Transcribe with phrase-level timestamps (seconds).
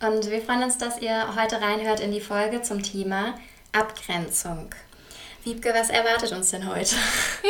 [0.00, 3.34] und wir freuen uns, dass ihr heute reinhört in die Folge zum Thema
[3.72, 4.70] Abgrenzung.
[5.44, 6.94] Wiebke, was erwartet uns denn heute?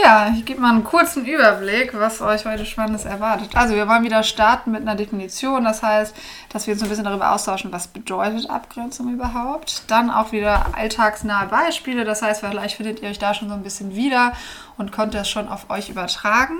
[0.00, 3.50] Ja, ich gebe mal einen kurzen Überblick, was euch heute Spannendes erwartet.
[3.54, 5.64] Also wir wollen wieder starten mit einer Definition.
[5.64, 6.14] Das heißt,
[6.50, 9.90] dass wir uns ein bisschen darüber austauschen, was bedeutet Abgrenzung überhaupt.
[9.90, 12.04] Dann auch wieder alltagsnahe Beispiele.
[12.04, 14.34] Das heißt, vielleicht findet ihr euch da schon so ein bisschen wieder
[14.76, 16.58] und könnt das schon auf euch übertragen.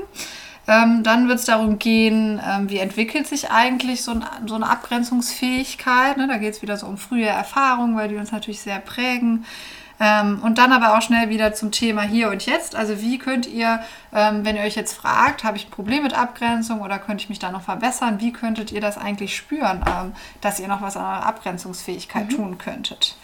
[0.69, 4.69] Ähm, dann wird es darum gehen, ähm, wie entwickelt sich eigentlich so, ein, so eine
[4.69, 6.19] Abgrenzungsfähigkeit.
[6.19, 6.29] Ne?
[6.29, 9.47] Da geht es wieder so um frühe Erfahrungen, weil die uns natürlich sehr prägen.
[10.01, 12.77] Ähm, und dann aber auch schnell wieder zum Thema hier und jetzt.
[12.77, 13.80] Also wie könnt ihr,
[14.15, 17.29] ähm, wenn ihr euch jetzt fragt, habe ich ein Problem mit Abgrenzung oder könnte ich
[17.29, 20.97] mich da noch verbessern, wie könntet ihr das eigentlich spüren, ähm, dass ihr noch was
[20.97, 22.37] an eurer Abgrenzungsfähigkeit mhm.
[22.37, 23.16] tun könntet?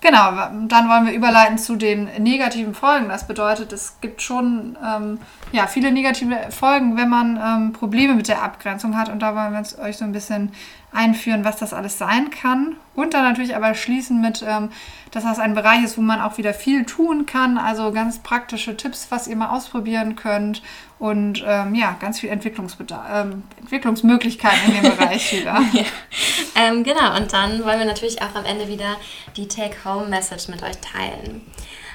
[0.00, 0.30] Genau,
[0.68, 3.08] dann wollen wir überleiten zu den negativen Folgen.
[3.08, 5.18] Das bedeutet, es gibt schon ähm,
[5.50, 9.08] ja, viele negative Folgen, wenn man ähm, Probleme mit der Abgrenzung hat.
[9.08, 10.52] Und da wollen wir euch so ein bisschen
[10.92, 12.76] einführen, was das alles sein kann.
[12.94, 14.70] Und dann natürlich aber schließen mit, ähm,
[15.10, 17.58] dass das ein Bereich ist, wo man auch wieder viel tun kann.
[17.58, 20.62] Also ganz praktische Tipps, was ihr mal ausprobieren könnt.
[20.98, 25.60] Und ähm, ja, ganz viel Entwicklungsbedarf, ähm, Entwicklungsmöglichkeiten in dem Bereich wieder.
[25.72, 25.84] ja.
[26.56, 28.96] Ähm, genau, und dann wollen wir natürlich auch am Ende wieder
[29.36, 31.42] die Take-Home-Message mit euch teilen.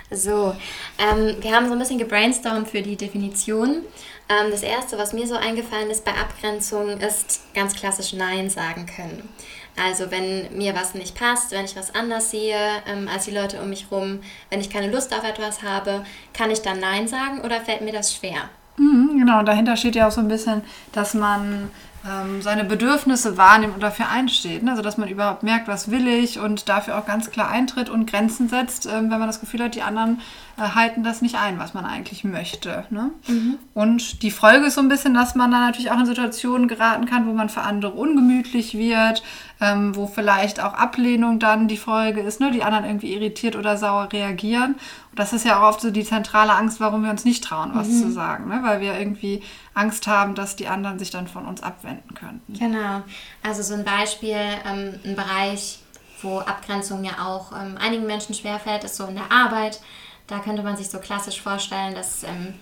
[0.09, 0.55] So,
[0.97, 3.81] ähm, wir haben so ein bisschen gebrainstormt für die Definition.
[4.29, 8.85] Ähm, das erste, was mir so eingefallen ist bei Abgrenzung, ist ganz klassisch Nein sagen
[8.85, 9.27] können.
[9.75, 12.57] Also wenn mir was nicht passt, wenn ich was anders sehe
[12.87, 16.51] ähm, als die Leute um mich rum, wenn ich keine Lust auf etwas habe, kann
[16.51, 18.49] ich dann Nein sagen oder fällt mir das schwer?
[18.77, 20.61] Mhm, genau, und dahinter steht ja auch so ein bisschen,
[20.91, 21.69] dass man
[22.05, 24.61] ähm, seine Bedürfnisse wahrnimmt und dafür einsteht.
[24.63, 24.71] Ne?
[24.71, 28.09] Also dass man überhaupt merkt, was will ich und dafür auch ganz klar eintritt und
[28.09, 30.19] Grenzen setzt, ähm, wenn man das Gefühl hat, die anderen
[30.57, 32.83] äh, halten das nicht ein, was man eigentlich möchte.
[32.89, 33.11] Ne?
[33.27, 33.57] Mhm.
[33.73, 37.05] Und die Folge ist so ein bisschen, dass man dann natürlich auch in Situationen geraten
[37.05, 39.23] kann, wo man für andere ungemütlich wird,
[39.61, 42.51] ähm, wo vielleicht auch Ablehnung dann die Folge ist, ne?
[42.51, 44.75] die anderen irgendwie irritiert oder sauer reagieren.
[45.11, 47.71] Und das ist ja auch oft so die zentrale Angst, warum wir uns nicht trauen,
[47.73, 48.01] was mhm.
[48.01, 48.61] zu sagen, ne?
[48.63, 49.41] weil wir irgendwie
[49.73, 52.53] Angst haben, dass die anderen sich dann von uns abwenden könnten.
[52.53, 53.03] Genau.
[53.41, 55.79] Also so ein Beispiel, ähm, ein Bereich,
[56.21, 59.81] wo Abgrenzung ja auch ähm, einigen Menschen schwerfällt, ist so in der Arbeit.
[60.27, 62.55] Da könnte man sich so klassisch vorstellen, dass ähm,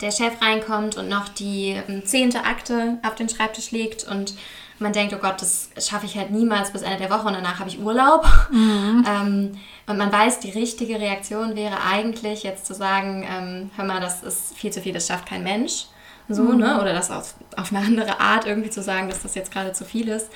[0.00, 4.34] der Chef reinkommt und noch die ähm, zehnte Akte auf den Schreibtisch legt und
[4.78, 7.58] man denkt, oh Gott, das schaffe ich halt niemals bis Ende der Woche und danach
[7.58, 8.26] habe ich Urlaub.
[8.50, 9.04] Mhm.
[9.08, 14.00] ähm, und man weiß, die richtige Reaktion wäre eigentlich jetzt zu sagen, ähm, hör mal,
[14.00, 15.86] das ist viel zu viel, das schafft kein Mensch.
[16.28, 16.58] So, mhm.
[16.58, 16.80] ne?
[16.80, 19.84] Oder das auf, auf eine andere Art irgendwie zu sagen, dass das jetzt gerade zu
[19.84, 20.28] viel ist.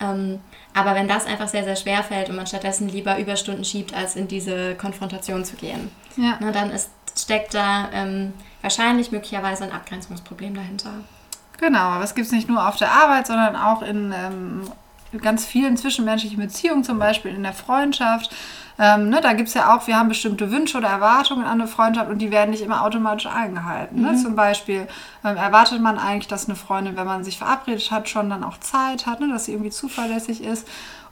[0.00, 0.40] Ähm,
[0.74, 4.14] aber wenn das einfach sehr, sehr schwer fällt und man stattdessen lieber Überstunden schiebt, als
[4.14, 6.38] in diese Konfrontation zu gehen, ja.
[6.40, 10.92] ne, dann ist, steckt da ähm, wahrscheinlich möglicherweise ein Abgrenzungsproblem dahinter.
[11.58, 14.62] Genau, aber es gibt es nicht nur auf der Arbeit, sondern auch in ähm,
[15.20, 18.34] ganz vielen zwischenmenschlichen Beziehungen, zum Beispiel in der Freundschaft.
[18.80, 21.66] Ähm, ne, da gibt es ja auch, wir haben bestimmte Wünsche oder Erwartungen an eine
[21.66, 24.02] Freundschaft und die werden nicht immer automatisch eingehalten.
[24.02, 24.12] Ne?
[24.12, 24.18] Mhm.
[24.18, 24.86] Zum Beispiel
[25.24, 28.58] ähm, erwartet man eigentlich, dass eine Freundin, wenn man sich verabredet hat, schon dann auch
[28.60, 30.68] Zeit hat, ne, dass sie irgendwie zuverlässig ist.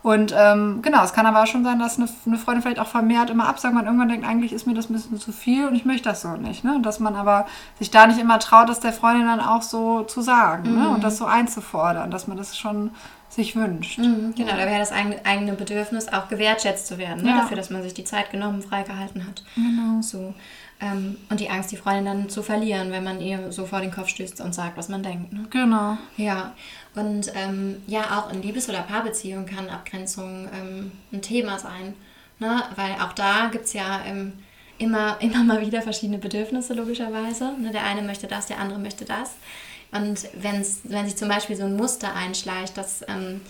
[0.06, 2.86] Und ähm, genau, es kann aber auch schon sein, dass eine, eine, Freundin vielleicht auch
[2.86, 5.74] vermehrt immer absagt, man irgendwann denkt, eigentlich ist mir das ein bisschen zu viel und
[5.74, 6.62] ich möchte das so nicht.
[6.62, 6.76] Ne?
[6.76, 7.46] Und dass man aber
[7.80, 10.70] sich da nicht immer traut, das der Freundin dann auch so zu sagen ne?
[10.70, 10.78] mhm.
[10.78, 10.88] ne?
[10.90, 12.92] und das so einzufordern, dass man das schon
[13.36, 13.98] sich wünscht.
[13.98, 17.30] Mhm, genau, da wäre das eigene Bedürfnis auch gewertschätzt zu werden, ne?
[17.30, 17.40] ja.
[17.42, 19.44] dafür, dass man sich die Zeit genommen, freigehalten hat.
[19.54, 20.00] Genau.
[20.00, 20.34] So.
[20.80, 23.90] Ähm, und die Angst, die Freundin dann zu verlieren, wenn man ihr so vor den
[23.90, 25.32] Kopf stößt und sagt, was man denkt.
[25.32, 25.46] Ne?
[25.50, 25.96] Genau.
[26.16, 26.54] Ja.
[26.94, 31.94] Und ähm, ja, auch in Liebes- oder Paarbeziehungen kann Abgrenzung ähm, ein Thema sein.
[32.38, 32.62] Ne?
[32.74, 34.32] Weil auch da gibt es ja ähm,
[34.78, 37.52] immer, immer mal wieder verschiedene Bedürfnisse, logischerweise.
[37.58, 37.70] Ne?
[37.70, 39.32] Der eine möchte das, der andere möchte das.
[39.92, 43.40] Und wenn's, wenn sich zum Beispiel so ein Muster einschleicht, dass ähm,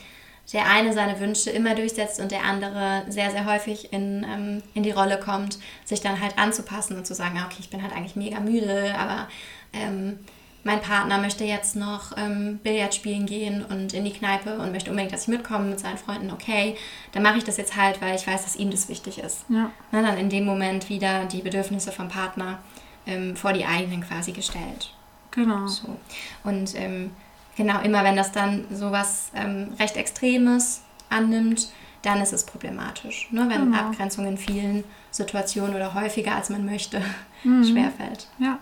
[0.52, 4.82] der eine seine Wünsche immer durchsetzt und der andere sehr, sehr häufig in, ähm, in
[4.82, 8.16] die Rolle kommt, sich dann halt anzupassen und zu sagen, okay, ich bin halt eigentlich
[8.16, 9.28] mega müde, aber
[9.72, 10.18] ähm,
[10.62, 14.90] mein Partner möchte jetzt noch ähm, Billard spielen gehen und in die Kneipe und möchte
[14.90, 16.76] unbedingt, dass ich mitkomme mit seinen Freunden, okay,
[17.12, 19.44] dann mache ich das jetzt halt, weil ich weiß, dass ihm das wichtig ist.
[19.48, 19.70] Ja.
[19.92, 22.58] Na, dann in dem Moment wieder die Bedürfnisse vom Partner
[23.06, 24.95] ähm, vor die eigenen quasi gestellt.
[25.36, 25.66] Genau.
[25.68, 25.96] So.
[26.42, 27.10] Und ähm,
[27.56, 31.68] genau, immer wenn das dann so was ähm, recht Extremes annimmt,
[32.02, 33.46] dann ist es problematisch, ne?
[33.48, 33.78] wenn Genau.
[33.78, 37.00] Abgrenzung in vielen Situationen oder häufiger als man möchte
[37.44, 37.64] Mhm.
[37.64, 38.26] schwerfällt.
[38.38, 38.58] Ja,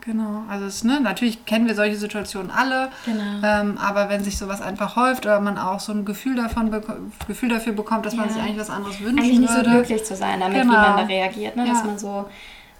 [0.00, 0.42] genau.
[0.48, 2.90] Also es, ne, natürlich kennen wir solche Situationen alle.
[3.04, 3.22] Genau.
[3.42, 6.70] Ähm, aber wenn sich sowas einfach häuft oder man auch so ein Gefühl, davon
[7.26, 8.32] Gefühl dafür bekommt, dass man Ja.
[8.34, 9.70] sich eigentlich was anderes wünschen Eigentlich nicht so würde.
[9.70, 10.72] glücklich zu sein, damit Genau.
[10.74, 11.66] wie man da reagiert, ne?
[11.66, 11.84] dass Ja.
[11.84, 12.28] man so,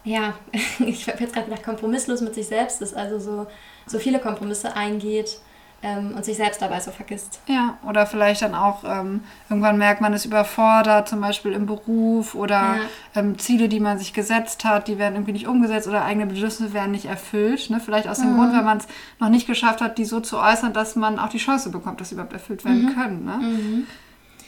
[0.09, 0.35] ja,
[0.79, 3.47] ich habe jetzt gerade gedacht, kompromisslos mit sich selbst ist, also so,
[3.87, 5.39] so viele Kompromisse eingeht
[5.83, 7.41] ähm, und sich selbst dabei so vergisst.
[7.47, 12.35] Ja, oder vielleicht dann auch ähm, irgendwann merkt man ist überfordert, zum Beispiel im Beruf
[12.35, 12.77] oder Ja.
[13.15, 16.73] ähm, Ziele, die man sich gesetzt hat, die werden irgendwie nicht umgesetzt oder eigene Bedürfnisse
[16.73, 17.71] werden nicht erfüllt.
[17.71, 17.79] Ne?
[17.79, 18.89] Vielleicht aus dem Grund, weil man es
[19.21, 22.09] noch nicht geschafft hat, die so zu äußern, dass man auch die Chance bekommt, dass
[22.09, 23.25] sie überhaupt erfüllt werden können.
[23.25, 23.87] Ne?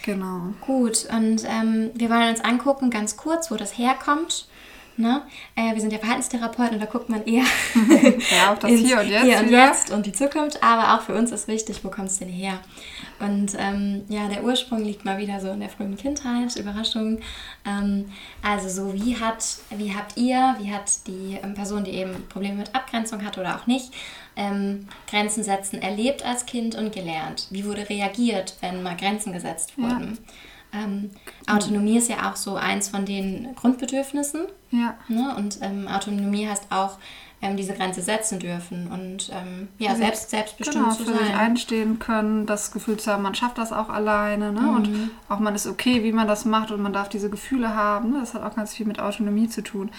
[0.03, 0.55] Genau.
[0.62, 4.49] Gut, und ähm, wir wollen uns angucken, ganz kurz, wo das herkommt.
[5.00, 5.23] Ne?
[5.56, 7.44] Äh, wir sind ja Verhaltenstherapeuten und da guckt man eher
[8.31, 9.25] Ja, auf das Hier und Jetzt.
[9.25, 9.67] Hier und wieder.
[9.67, 12.61] Jetzt und die Zukunft, aber auch für uns ist wichtig, wo kommt es denn her?
[13.19, 17.20] Und ähm, ja, der Ursprung liegt mal wieder so in der frühen Kindheit, Überraschung.
[17.67, 18.11] Ähm,
[18.43, 22.56] also so, wie hat, wie habt ihr, wie hat die ähm, Person, die eben Probleme
[22.56, 23.93] mit Abgrenzung hat oder auch nicht,
[24.37, 27.47] ähm, Grenzen setzen erlebt als Kind und gelernt?
[27.50, 30.19] Wie wurde reagiert, wenn mal Grenzen gesetzt wurden?
[30.72, 31.11] Ähm,
[31.46, 34.46] Autonomie ist ja auch so eins von den Grundbedürfnissen.
[34.70, 34.94] Ja.
[35.08, 35.34] Ne?
[35.37, 36.99] Und ähm, Autonomie heißt auch,
[37.42, 41.34] ähm, diese Grenze setzen dürfen und ähm, ja, selbst, selbstbestimmt Genau, zu für sich sein.
[41.34, 44.52] einstehen können, das Gefühl zu haben, man schafft das auch alleine.
[44.52, 44.60] Ne?
[44.60, 44.76] Mhm.
[44.76, 48.10] Und auch man ist okay, wie man das macht und man darf diese Gefühle haben.
[48.10, 48.19] Ne?
[48.20, 49.90] Das hat auch ganz viel mit Autonomie zu tun.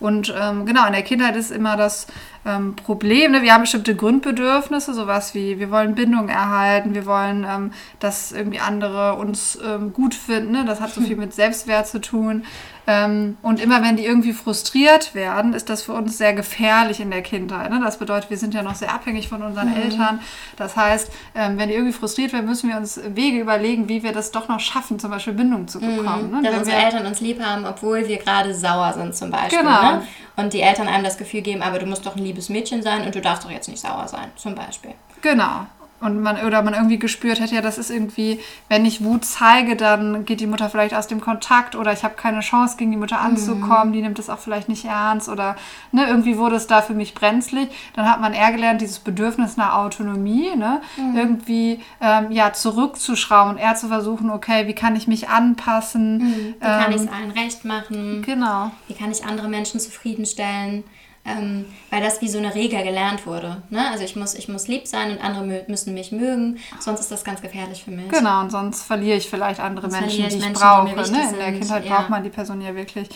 [0.00, 2.08] Und ähm, genau, in der Kindheit ist immer das
[2.44, 3.42] ähm, Problem, ne?
[3.42, 8.58] wir haben bestimmte Grundbedürfnisse, sowas wie, wir wollen Bindung erhalten, wir wollen, ähm, dass irgendwie
[8.58, 10.50] andere uns ähm, gut finden.
[10.50, 10.64] Ne?
[10.66, 12.44] Das hat so viel mit Selbstwert zu tun.
[12.86, 17.10] Ähm, und immer wenn die irgendwie frustriert werden, ist das für uns sehr gefährlich in
[17.12, 17.70] der Kindheit.
[17.70, 17.80] Ne?
[17.82, 19.76] Das bedeutet, wir sind ja noch sehr abhängig von unseren Mhm.
[19.82, 20.20] Eltern.
[20.56, 24.12] Das heißt, ähm, wenn die irgendwie frustriert werden, müssen wir uns Wege überlegen, wie wir
[24.12, 26.30] das doch noch schaffen, zum Beispiel Bindung zu bekommen.
[26.32, 26.38] Ne?
[26.38, 26.42] Mhm.
[26.42, 29.60] Dass Wenn unsere wir- Eltern uns lieb haben, obwohl wir gerade sauer sind zum Beispiel.
[29.60, 29.82] Genau.
[29.98, 30.02] Ne?
[30.36, 33.04] Und die Eltern einem das Gefühl geben, aber du musst doch ein liebes Mädchen sein
[33.06, 34.92] und du darfst doch jetzt nicht sauer sein, zum Beispiel.
[35.20, 35.66] Genau.
[36.02, 39.76] Und man, oder man irgendwie gespürt hat, ja, das ist irgendwie, wenn ich Wut zeige,
[39.76, 42.96] dann geht die Mutter vielleicht aus dem Kontakt oder ich habe keine Chance, gegen die
[42.96, 45.54] Mutter anzukommen, die nimmt es auch vielleicht nicht ernst oder
[45.92, 47.68] ne, irgendwie wurde es da für mich brenzlig.
[47.94, 50.80] Dann hat man eher gelernt, dieses Bedürfnis nach Autonomie, ne,
[51.14, 56.56] irgendwie ähm, ja, zurückzuschrauben und eher zu versuchen, okay, wie kann ich mich anpassen?
[56.58, 58.22] Wie kann ich Ähm, es allen recht machen?
[58.26, 58.72] Genau.
[58.88, 60.82] Wie kann ich andere Menschen zufriedenstellen?
[61.24, 63.62] Ähm, weil das wie so eine Regel gelernt wurde.
[63.70, 63.88] Ne?
[63.90, 67.22] Also ich muss, ich muss lieb sein und andere müssen mich mögen, sonst ist das
[67.22, 68.08] ganz gefährlich für mich.
[68.08, 70.94] Genau, und sonst verliere ich vielleicht andere Sonst Menschen, verliere die ich ich Menschen, die
[70.94, 71.10] brauche.
[71.12, 71.30] mir ne?
[71.30, 71.96] In der Kindheit ja.
[71.96, 73.08] braucht man die Person ja wirklich.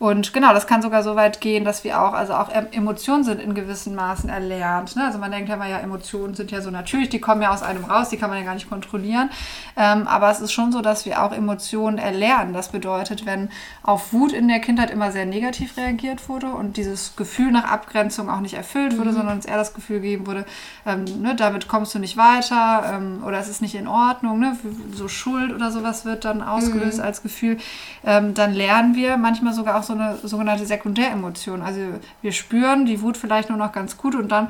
[0.00, 3.38] Und genau, das kann sogar so weit gehen, dass wir auch, also auch Emotionen sind
[3.38, 4.96] in gewissen Maßen erlernt.
[4.96, 5.04] Ne?
[5.04, 7.62] Also man denkt ja immer, ja, Emotionen sind ja so natürlich, die kommen ja aus
[7.62, 9.28] einem raus, die kann man ja gar nicht kontrollieren.
[9.76, 12.54] Ähm, aber es ist schon so, dass wir auch Emotionen erlernen.
[12.54, 13.50] Das bedeutet, wenn
[13.82, 18.30] auf Wut in der Kindheit immer sehr negativ reagiert wurde und dieses Gefühl nach Abgrenzung
[18.30, 20.46] auch nicht erfüllt wurde, sondern uns eher das Gefühl gegeben wurde,
[20.86, 24.56] ähm, ne, damit kommst du nicht weiter ähm, oder es ist nicht in Ordnung, ne?
[24.94, 27.58] so Schuld oder sowas wird dann ausgelöst als Gefühl,
[28.02, 31.62] ähm, dann lernen wir manchmal sogar auch so eine sogenannte Sekundäremotion.
[31.62, 31.80] Also
[32.22, 34.48] wir spüren die Wut vielleicht nur noch ganz gut und dann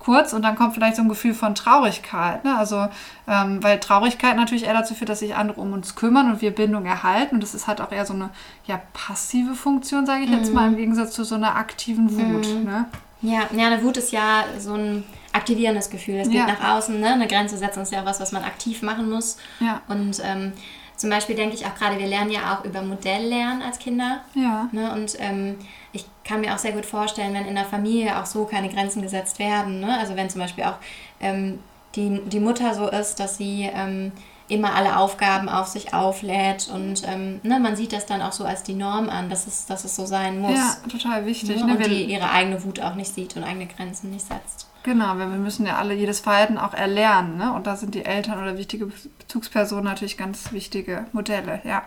[0.00, 2.42] kurz und dann kommt vielleicht so ein Gefühl von Traurigkeit.
[2.44, 2.56] Ne?
[2.56, 2.88] Also,
[3.28, 6.52] ähm, weil Traurigkeit natürlich eher dazu führt, dass sich andere um uns kümmern und wir
[6.52, 7.36] Bindung erhalten.
[7.36, 8.30] Und das ist halt auch eher so eine
[8.66, 12.64] ja, passive Funktion, sage ich jetzt mal, im Gegensatz zu so einer aktiven Wut.
[12.64, 12.86] Ne?
[13.22, 16.16] Ja, ja, eine Wut ist ja so ein aktivierendes Gefühl.
[16.16, 16.46] Es geht Ja.
[16.46, 17.12] nach außen, ne?
[17.12, 19.36] Eine Grenze setzen ist ja was, was man aktiv machen muss.
[19.60, 19.82] Ja.
[19.88, 20.52] Und ähm,
[21.00, 24.20] zum Beispiel denke ich auch gerade, wir lernen ja auch über Modelllernen als Kinder.
[24.34, 24.68] Ja.
[24.70, 24.92] Ne?
[24.92, 25.56] Und ähm,
[25.94, 29.00] ich kann mir auch sehr gut vorstellen, wenn in der Familie auch so keine Grenzen
[29.00, 29.80] gesetzt werden.
[29.80, 29.98] Ne?
[29.98, 30.76] Also wenn zum Beispiel auch
[31.18, 31.60] ähm,
[31.96, 34.12] die, die Mutter so ist, dass sie ähm,
[34.48, 38.44] immer alle Aufgaben auf sich auflädt und ähm, ne, man sieht das dann auch so
[38.44, 40.52] als die Norm an, dass es, dass es so sein muss.
[40.52, 41.56] Ja, total wichtig.
[41.56, 41.64] Ne?
[41.64, 41.76] Ne?
[41.76, 44.69] Und die ihre eigene Wut auch nicht sieht und eigene Grenzen nicht setzt.
[44.82, 47.36] Genau, weil wir müssen ja alle jedes Verhalten auch erlernen.
[47.36, 47.52] Ne?
[47.52, 48.86] Und da sind die Eltern oder wichtige
[49.18, 51.60] Bezugspersonen natürlich ganz wichtige Modelle.
[51.64, 51.84] Ja,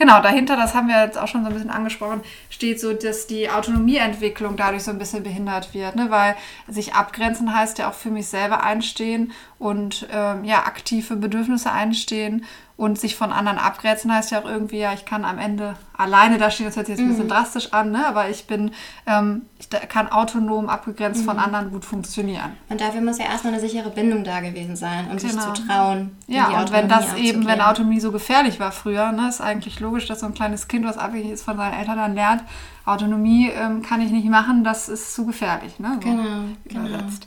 [0.00, 0.20] genau.
[0.20, 3.48] Dahinter, das haben wir jetzt auch schon so ein bisschen angesprochen, steht so, dass die
[3.48, 5.94] Autonomieentwicklung dadurch so ein bisschen behindert wird.
[5.94, 6.10] Ne?
[6.10, 6.34] Weil
[6.66, 12.44] sich abgrenzen heißt ja auch für mich selber einstehen und ähm, ja, aktive Bedürfnisse einstehen.
[12.76, 16.38] Und sich von anderen abgrenzen heißt ja auch irgendwie, ja, ich kann am Ende alleine
[16.38, 16.64] da stehen.
[16.64, 18.06] Das hört sich jetzt ein bisschen drastisch an, ne?
[18.06, 18.70] aber ich bin,
[19.06, 22.52] ähm, ich kann autonom abgegrenzt von anderen gut funktionieren.
[22.70, 25.52] Und dafür muss ja erstmal eine sichere Bindung da gewesen sein und sich Genau.
[25.52, 26.16] zu trauen.
[26.26, 27.60] in Ja, und wenn das eben, wenn.
[27.60, 30.98] Autonomie so gefährlich war früher, ne, ist eigentlich logisch, dass so ein kleines Kind, was
[30.98, 32.42] abhängig ist von seinen Eltern, dann lernt,
[32.84, 35.78] Autonomie ähm, kann ich nicht machen, das ist zu gefährlich.
[35.78, 36.86] Ne, so Genau, genau.
[36.88, 37.26] übersetzt.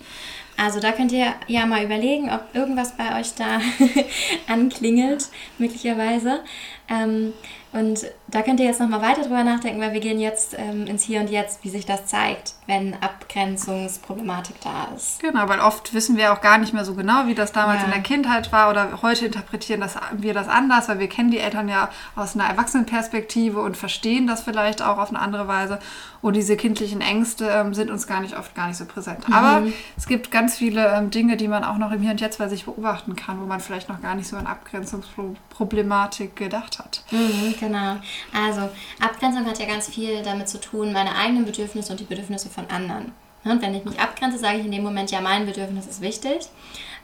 [0.55, 3.59] Also da könnt ihr ja mal überlegen, ob irgendwas bei euch da
[4.47, 6.41] anklingelt, möglicherweise.
[6.87, 7.33] Ähm,
[7.71, 11.03] und da könnt ihr jetzt nochmal weiter drüber nachdenken, weil wir gehen jetzt ähm, ins
[11.03, 15.19] Hier und Jetzt, wie sich das zeigt, wenn Abgrenzungsproblematik da ist.
[15.19, 17.85] Genau, weil oft wissen wir auch gar nicht mehr so genau, wie das damals ja.
[17.85, 21.37] in der Kindheit war oder heute interpretieren das, wir das anders, weil wir kennen die
[21.37, 25.77] Eltern ja aus einer Erwachsenenperspektive und verstehen das vielleicht auch auf eine andere Weise.
[26.23, 29.27] Und diese kindlichen Ängste ähm, sind uns gar nicht oft gar nicht so präsent.
[29.27, 29.33] Mhm.
[29.33, 32.39] Aber es gibt ganz viele ähm, Dinge, die man auch noch im Hier und Jetzt
[32.39, 37.03] bei sich beobachten kann, wo man vielleicht noch gar nicht so an Abgrenzungsproblematik gedacht hat.
[37.11, 37.97] Mhm, genau.
[38.31, 42.49] Also Abgrenzung hat ja ganz viel damit zu tun, meine eigenen Bedürfnisse und die Bedürfnisse
[42.49, 43.11] von anderen.
[43.43, 46.47] Und wenn ich mich abgrenze, sage ich in dem Moment, ja, mein Bedürfnis ist wichtig.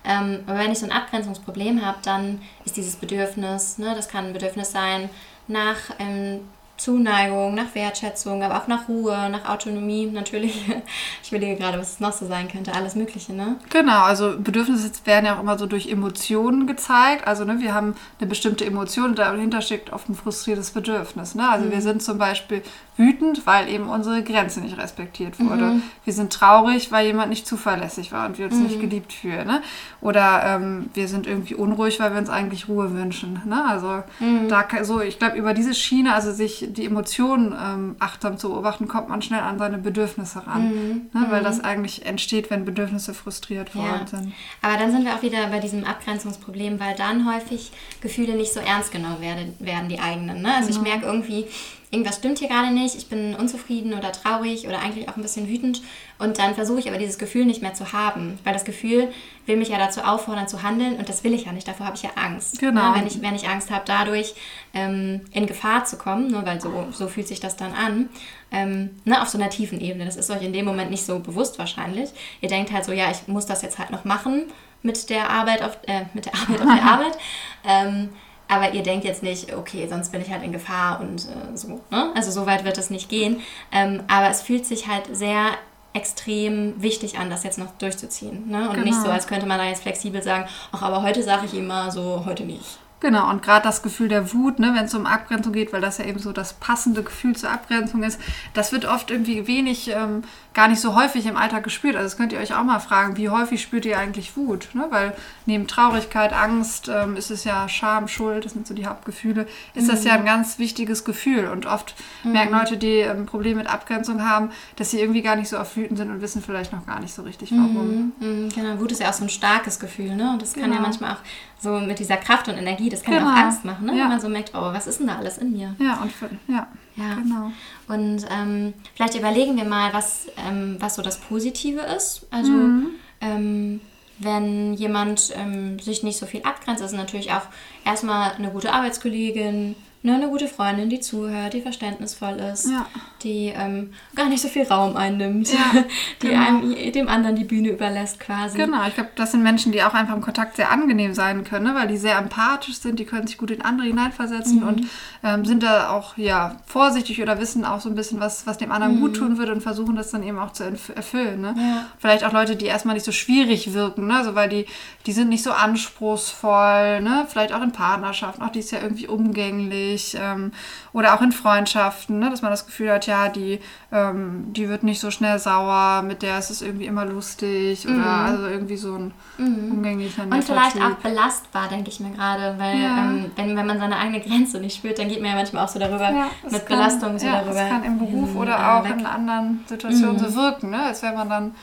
[0.05, 4.27] Ähm, aber wenn ich so ein Abgrenzungsproblem habe, dann ist dieses Bedürfnis, ne, das kann
[4.27, 5.09] ein Bedürfnis sein
[5.47, 6.41] nach ähm,
[6.79, 10.65] Zuneigung, nach Wertschätzung, aber auch nach Ruhe, nach Autonomie natürlich.
[11.21, 13.57] Ich überlege gerade, was es noch so sein könnte, alles Mögliche, ne?
[13.69, 17.27] Genau, also Bedürfnisse werden ja auch immer so durch Emotionen gezeigt.
[17.27, 21.35] Also ne, wir haben eine bestimmte Emotion, dahinter steckt oft ein frustriertes Bedürfnis.
[21.35, 21.47] Ne?
[21.47, 21.71] Also mhm.
[21.71, 22.63] wir sind zum Beispiel
[22.97, 25.65] wütend, weil eben unsere Grenze nicht respektiert wurde.
[25.65, 25.83] Mhm.
[26.03, 28.63] Wir sind traurig, weil jemand nicht zuverlässig war und wir uns mhm.
[28.63, 29.47] nicht geliebt fühlen.
[29.47, 29.61] Ne?
[30.01, 33.41] Oder ähm, wir sind irgendwie unruhig, weil wir uns eigentlich Ruhe wünschen.
[33.45, 33.63] Ne?
[33.65, 34.49] Also mhm.
[34.49, 38.87] da so, ich glaube, über diese Schiene, also sich die Emotionen ähm, achtsam zu beobachten,
[38.87, 40.69] kommt man schnell an seine Bedürfnisse ran.
[40.69, 41.01] Mhm.
[41.13, 41.27] Ne?
[41.29, 41.65] Weil das mhm.
[41.65, 44.07] eigentlich entsteht, wenn Bedürfnisse frustriert worden ja.
[44.07, 44.33] sind.
[44.61, 47.71] Aber dann sind wir auch wieder bei diesem Abgrenzungsproblem, weil dann häufig
[48.01, 50.41] Gefühle nicht so ernst genommen werden, werden die eigenen.
[50.41, 50.55] Ne?
[50.55, 50.89] Also ich genau.
[50.89, 51.45] merke irgendwie,
[51.91, 55.47] irgendwas stimmt hier gerade nicht, ich bin unzufrieden oder traurig oder eigentlich auch ein bisschen
[55.49, 55.81] wütend
[56.19, 59.07] und dann versuche ich aber dieses Gefühl nicht mehr zu haben, weil das Gefühl
[59.47, 61.95] will mich ja dazu auffordern zu handeln und das will ich ja nicht, davor habe
[61.95, 62.59] ich ja Angst.
[62.59, 62.79] Genau.
[62.79, 64.35] Ja, wenn, ich, wenn ich Angst habe, dadurch
[64.75, 68.09] ähm, in Gefahr zu kommen, ne, weil so, so fühlt sich das dann an,
[68.51, 71.17] ähm, ne, auf so einer tiefen Ebene, das ist euch in dem Moment nicht so
[71.17, 72.11] bewusst wahrscheinlich.
[72.41, 74.43] Ihr denkt halt so, ja, ich muss das jetzt halt noch machen
[74.83, 77.17] mit der Arbeit auf, äh, mit der Arbeit auf der Arbeit.
[77.65, 78.09] Ähm,
[78.49, 81.79] aber ihr denkt jetzt nicht, okay, sonst bin ich halt in Gefahr und äh, so.
[81.91, 82.11] Ne?
[82.15, 83.41] Also so weit wird es nicht gehen.
[83.71, 85.51] Ähm, aber es fühlt sich halt sehr
[85.93, 88.49] extrem wichtig an, das jetzt noch durchzuziehen.
[88.49, 88.69] Ne?
[88.69, 88.85] Und genau.
[88.85, 91.91] nicht so, als könnte man da jetzt flexibel sagen, ach, aber heute sage ich immer
[91.91, 92.79] so, heute nicht.
[92.99, 95.99] Genau, und gerade das Gefühl der Wut, ne, wenn es um Abgrenzung geht, weil das
[95.99, 98.19] ja eben so das passende Gefühl zur Abgrenzung ist,
[98.53, 101.95] das wird oft irgendwie wenig ähm, gar nicht so häufig im Alltag gespürt.
[101.95, 104.69] Also das könnt ihr euch auch mal fragen, wie häufig spürt ihr eigentlich Wut?
[104.73, 104.87] Ne?
[104.89, 105.13] Weil
[105.45, 109.85] neben Traurigkeit, Angst ähm, ist es ja Scham, Schuld, das sind so die Hauptgefühle, ist
[109.85, 109.91] mhm.
[109.91, 111.47] das ja ein ganz wichtiges Gefühl.
[111.47, 112.33] Und oft mhm.
[112.33, 115.57] merken Leute, die ein ähm, Problem mit Abgrenzung haben, dass sie irgendwie gar nicht so
[115.57, 118.13] auf wütend sind und wissen vielleicht noch gar nicht so richtig, warum.
[118.19, 118.27] Mhm.
[118.43, 118.49] mhm.
[118.49, 120.31] Genau, Wut ist ja auch so ein starkes Gefühl, ne?
[120.33, 120.65] Und das genau.
[120.65, 120.89] kann ja genau.
[120.89, 121.19] manchmal auch
[121.61, 123.27] so mit dieser Kraft und Energie, das kann genau.
[123.27, 123.37] ja auch.
[123.37, 123.93] Angst machen, ne?
[123.93, 124.03] Ja.
[124.03, 125.75] wenn man so merkt, oh, was ist denn da alles in mir?
[125.79, 126.67] Ja, und für, ja.
[126.95, 127.51] Ja, genau.
[127.87, 132.27] Und ähm, vielleicht überlegen wir mal, was, ähm, was so das Positive ist.
[132.29, 132.87] Also, mhm.
[133.21, 133.81] ähm,
[134.17, 137.43] wenn jemand ähm, sich nicht so viel abgrenzt, ist natürlich auch
[137.85, 142.85] erstmal eine gute Arbeitskollegin, ne, eine gute Freundin, die zuhört, die verständnisvoll ist, ja.
[143.21, 145.83] die ähm, gar nicht so viel Raum einnimmt, ja,
[146.21, 146.47] die genau.
[146.47, 148.57] einem, dem anderen die Bühne überlässt quasi.
[148.57, 151.65] Genau, ich glaube, das sind Menschen, die auch einfach im Kontakt sehr angenehm sein können,
[151.65, 154.67] ne, weil die sehr empathisch sind, die können sich gut in andere hineinversetzen mhm.
[154.67, 154.87] und
[155.23, 158.71] ähm, sind da auch ja vorsichtig oder wissen auch so ein bisschen, was, was dem
[158.71, 159.01] anderen mhm.
[159.01, 160.63] gut tun würde und versuchen das dann eben auch zu
[160.95, 161.41] erfüllen.
[161.41, 161.55] Ne?
[161.57, 161.85] Ja.
[161.97, 164.15] Vielleicht auch Leute, die erstmal nicht so schwierig wirken, ne?
[164.15, 164.65] also, weil die,
[165.05, 167.25] die sind nicht so anspruchsvoll, ne?
[167.27, 170.51] vielleicht auch in Partnerschaften, auch die ist ja irgendwie umgänglich wichtig ähm,
[170.93, 173.59] oder auch in Freundschaften, ne, dass man das Gefühl hat, ja, die,
[173.91, 177.95] ähm, die wird nicht so schnell sauer, mit der ist es irgendwie immer lustig oder
[177.95, 178.25] mhm.
[178.25, 179.71] also irgendwie so ein mhm.
[179.71, 180.83] umgänglicher Und vielleicht typ.
[180.83, 182.97] auch belastbar, denke ich mir gerade, weil ja.
[182.97, 185.69] ähm, wenn, wenn man seine eigene Grenze nicht spürt, dann geht man ja manchmal auch
[185.69, 187.53] so darüber ja, mit kann, Belastung so ja, darüber.
[187.53, 188.95] Das kann im Beruf oder äh, auch weg.
[188.99, 190.19] in anderen Situationen mhm.
[190.19, 190.83] so wirken, ne?
[190.83, 191.55] als wäre man dann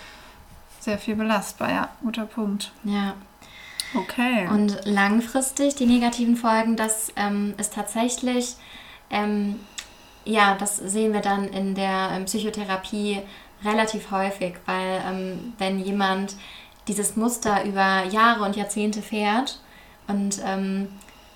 [0.81, 2.73] sehr viel belastbar, ja, guter Punkt.
[2.85, 3.15] Ja.
[3.95, 4.49] Okay.
[4.49, 8.57] Und langfristig die negativen Folgen, das ähm, ist tatsächlich,
[9.11, 9.61] ähm,
[10.25, 13.21] ja, das sehen wir dann in der ähm, Psychotherapie
[13.65, 16.35] relativ häufig, weil ähm, wenn jemand
[16.89, 19.61] dieses Muster über Jahre und Jahrzehnte fährt
[20.07, 20.89] und ähm,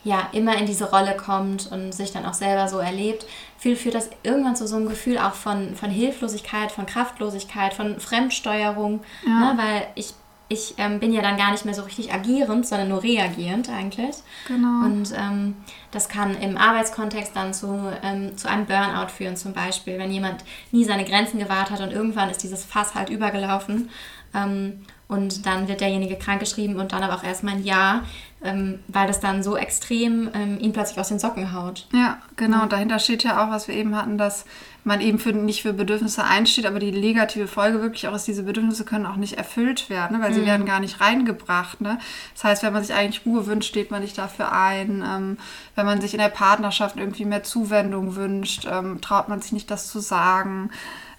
[0.02, 3.26] ja, immer in diese Rolle kommt und sich dann auch selber so erlebt,
[3.58, 8.00] führt, führt das irgendwann zu so einem Gefühl auch von, von Hilflosigkeit, von Kraftlosigkeit, von
[8.00, 9.52] Fremdsteuerung, ja.
[9.52, 10.14] ne, weil ich
[10.52, 14.16] ich ähm, bin ja dann gar nicht mehr so richtig agierend, sondern nur reagierend eigentlich.
[14.48, 14.84] Genau.
[14.84, 15.54] Und ähm,
[15.92, 20.44] das kann im Arbeitskontext dann zu, ähm, zu einem Burnout führen, zum Beispiel, wenn jemand
[20.72, 23.90] nie seine Grenzen gewahrt hat und irgendwann ist dieses Fass halt übergelaufen.
[24.34, 28.02] Ähm, und dann wird derjenige krankgeschrieben und dann aber auch erstmal ein Jahr
[28.42, 31.86] ähm, weil das dann so extrem ähm, ihn plötzlich aus den Socken haut.
[31.92, 32.62] Ja, genau.
[32.62, 34.44] Und dahinter steht ja auch, was wir eben hatten, dass
[34.84, 38.44] man eben für, nicht für Bedürfnisse einsteht, aber die negative Folge wirklich auch ist, diese
[38.44, 40.24] Bedürfnisse können auch nicht erfüllt werden, ne?
[40.24, 41.80] weil sie werden gar nicht reingebracht.
[41.80, 41.98] Ne?
[42.34, 45.04] Das heißt, wenn man sich eigentlich Ruhe wünscht, steht man nicht dafür ein.
[45.06, 45.38] Ähm,
[45.74, 49.70] wenn man sich in der Partnerschaft irgendwie mehr Zuwendung wünscht, ähm, traut man sich nicht,
[49.70, 50.70] das zu sagen.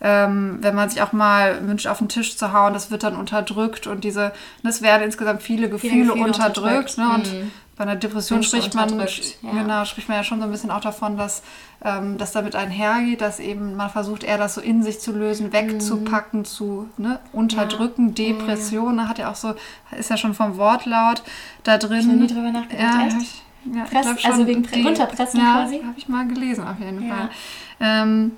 [0.04, 3.16] Ähm, wenn man sich auch mal wünscht, auf den Tisch zu hauen, das wird dann
[3.16, 6.98] unterdrückt und diese, es werden insgesamt viele Gefühle, Gefühle unterdrückt.
[6.98, 6.98] unterdrückt.
[6.98, 7.10] Ne?
[7.14, 7.52] Und Mhm.
[7.78, 9.06] Bei einer Depression spricht man, ja.
[9.52, 11.42] genau, spricht man ja schon so ein bisschen auch davon, dass
[11.84, 15.52] ähm, das damit einhergeht, dass eben man versucht, eher das so in sich zu lösen,
[15.52, 19.56] wegzupacken, zu ne, unterdrücken, Depression, da hat ja auch so,
[19.98, 21.24] ist ja schon vom Wortlaut
[21.64, 22.00] da drin.
[22.02, 25.40] Ich hab nie drüber nachgedacht, Ja, ich, ja, ich Press- glaub schon, also wegen runterpressen
[25.40, 25.80] ja, quasi?
[25.80, 27.16] habe ich mal gelesen auf jeden Ja.
[27.16, 27.30] Fall.
[27.80, 28.32] Ähm,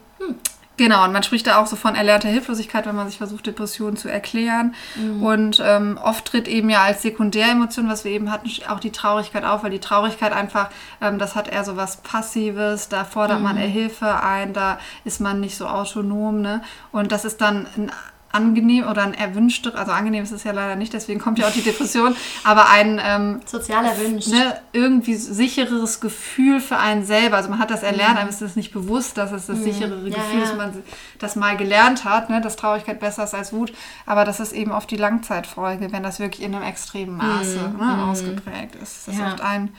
[0.75, 3.96] Genau, und man spricht da auch so von erlernter Hilflosigkeit, wenn man sich versucht, Depressionen
[3.96, 4.74] zu erklären.
[4.96, 5.24] Mhm.
[5.24, 9.46] Und ähm, oft tritt eben ja als Sekundäremotion, was wir eben hatten, auch die Traurigkeit
[9.46, 13.56] auf, weil die Traurigkeit einfach, ähm, das hat eher so was Passives, da fordert man
[13.56, 13.62] Mhm.
[13.62, 16.42] eher Hilfe ein, da ist man nicht so autonom.
[16.42, 16.63] Ne?
[16.92, 17.92] Und das ist dann ein
[18.34, 21.52] angenehm oder ein erwünschtes, also angenehm ist es ja leider nicht, deswegen kommt ja auch
[21.54, 24.28] die Depression, aber ein ähm, Sozial erwünscht.
[24.28, 27.38] ne, irgendwie sichereres Gefühl für einen selber.
[27.38, 30.08] Also man hat das erlernt, einem ist es nicht bewusst, dass es das sichere Mhm.
[30.08, 30.56] Ja, Gefühl ist, ja.
[30.56, 30.84] man
[31.20, 33.72] das mal gelernt hat, ne, dass Traurigkeit besser ist als Wut.
[34.06, 38.04] Aber das ist eben oft die Langzeitfolge, wenn das wirklich in einem extremen Maße ne,
[38.10, 39.08] ausgeprägt ist.
[39.08, 39.20] Das ist Mhm.
[39.22, 39.32] Ja.
[39.32, 39.70] oft ein,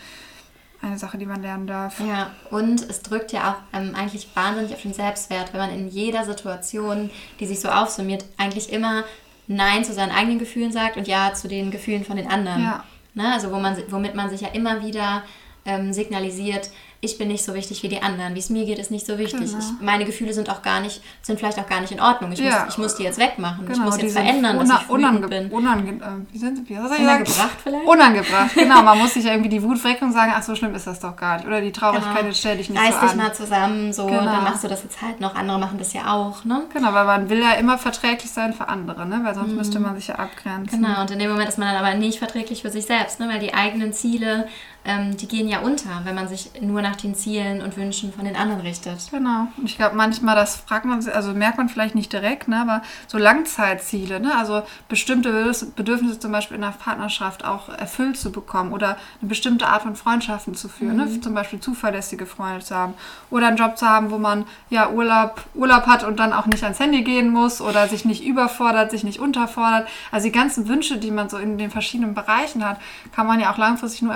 [0.84, 2.00] eine Sache, die man lernen darf.
[2.00, 5.88] Ja, und es drückt ja auch ähm, eigentlich wahnsinnig auf den Selbstwert, wenn man in
[5.88, 7.10] jeder Situation,
[7.40, 9.04] die sich so aufsummiert, eigentlich immer
[9.46, 12.62] Nein zu seinen eigenen Gefühlen sagt und Ja zu den Gefühlen von den anderen.
[12.62, 12.84] Ja.
[13.14, 13.32] Ne?
[13.32, 15.22] Also wo man, womit man sich ja immer wieder
[15.64, 16.70] ähm, signalisiert,
[17.04, 18.34] ich bin nicht so wichtig wie die anderen.
[18.34, 19.40] Wie es mir geht, ist nicht so wichtig.
[19.52, 19.58] Genau.
[19.58, 22.32] Ich, meine Gefühle sind auch gar nicht, sind vielleicht auch gar nicht in Ordnung.
[22.32, 22.64] Ich, Ja.
[22.64, 23.64] muss, ich muss die jetzt wegmachen.
[23.66, 25.50] ich Genau, muss die jetzt verändern, dass ich wütend bin.
[25.50, 26.78] unange äh, wie sind wie, ich?
[26.80, 27.86] Unangebracht vielleicht?
[27.86, 28.82] Unangebracht, genau.
[28.82, 31.16] Man muss sich irgendwie die Wut weg und sagen, ach so schlimm ist das doch
[31.16, 31.46] gar nicht.
[31.46, 32.32] Oder die Traurigkeit, Genau.
[32.34, 33.16] stell dich nicht Reiß so dich an.
[33.16, 34.24] mal zusammen, so, Genau.
[34.24, 35.34] dann machst du das jetzt halt noch.
[35.34, 36.62] Andere machen das ja auch, ne?
[36.72, 39.20] Genau, weil man will ja immer verträglich sein für andere, ne?
[39.24, 40.82] weil sonst müsste man sich ja abgrenzen.
[40.82, 43.28] Genau, und in dem Moment ist man dann aber nicht verträglich für sich selbst, ne?
[43.28, 44.46] weil die eigenen Ziele,
[44.84, 48.24] ähm, die gehen ja unter, wenn man sich nur nach den Zielen und Wünschen von
[48.24, 48.98] den anderen richtet.
[49.10, 49.46] Genau.
[49.56, 52.60] Und ich glaube, manchmal, das fragt man sich, also merkt man vielleicht nicht direkt, ne?
[52.60, 54.36] aber so Langzeitziele, ne?
[54.36, 59.28] also bestimmte Bedürf- Bedürfnisse zum Beispiel in der Partnerschaft auch erfüllt zu bekommen oder eine
[59.28, 61.20] bestimmte Art von Freundschaften zu führen, ne?
[61.20, 62.94] zum Beispiel zuverlässige Freunde zu haben
[63.30, 66.62] oder einen Job zu haben, wo man ja Urlaub, Urlaub hat und dann auch nicht
[66.62, 69.88] ans Handy gehen muss oder sich nicht überfordert, sich nicht unterfordert.
[70.10, 72.78] Also die ganzen Wünsche, die man so in den verschiedenen Bereichen hat,
[73.14, 74.12] kann man ja auch langfristig nur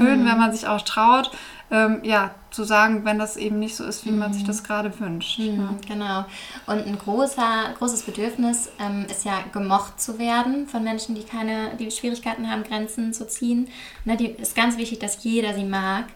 [0.00, 1.30] erfüll- erfüllen, wenn man sich auch traut,
[1.70, 4.98] ähm, ja, zu sagen, wenn das eben nicht so ist, wie man sich das gerade
[4.98, 5.38] wünscht.
[5.38, 6.24] Mhm, genau.
[6.66, 11.76] Und ein großer, großes Bedürfnis ähm, ist ja gemocht zu werden von Menschen, die keine,
[11.78, 13.68] die Schwierigkeiten haben, Grenzen zu ziehen.
[14.04, 16.06] Ne, die ist ganz wichtig, dass jeder sie mag.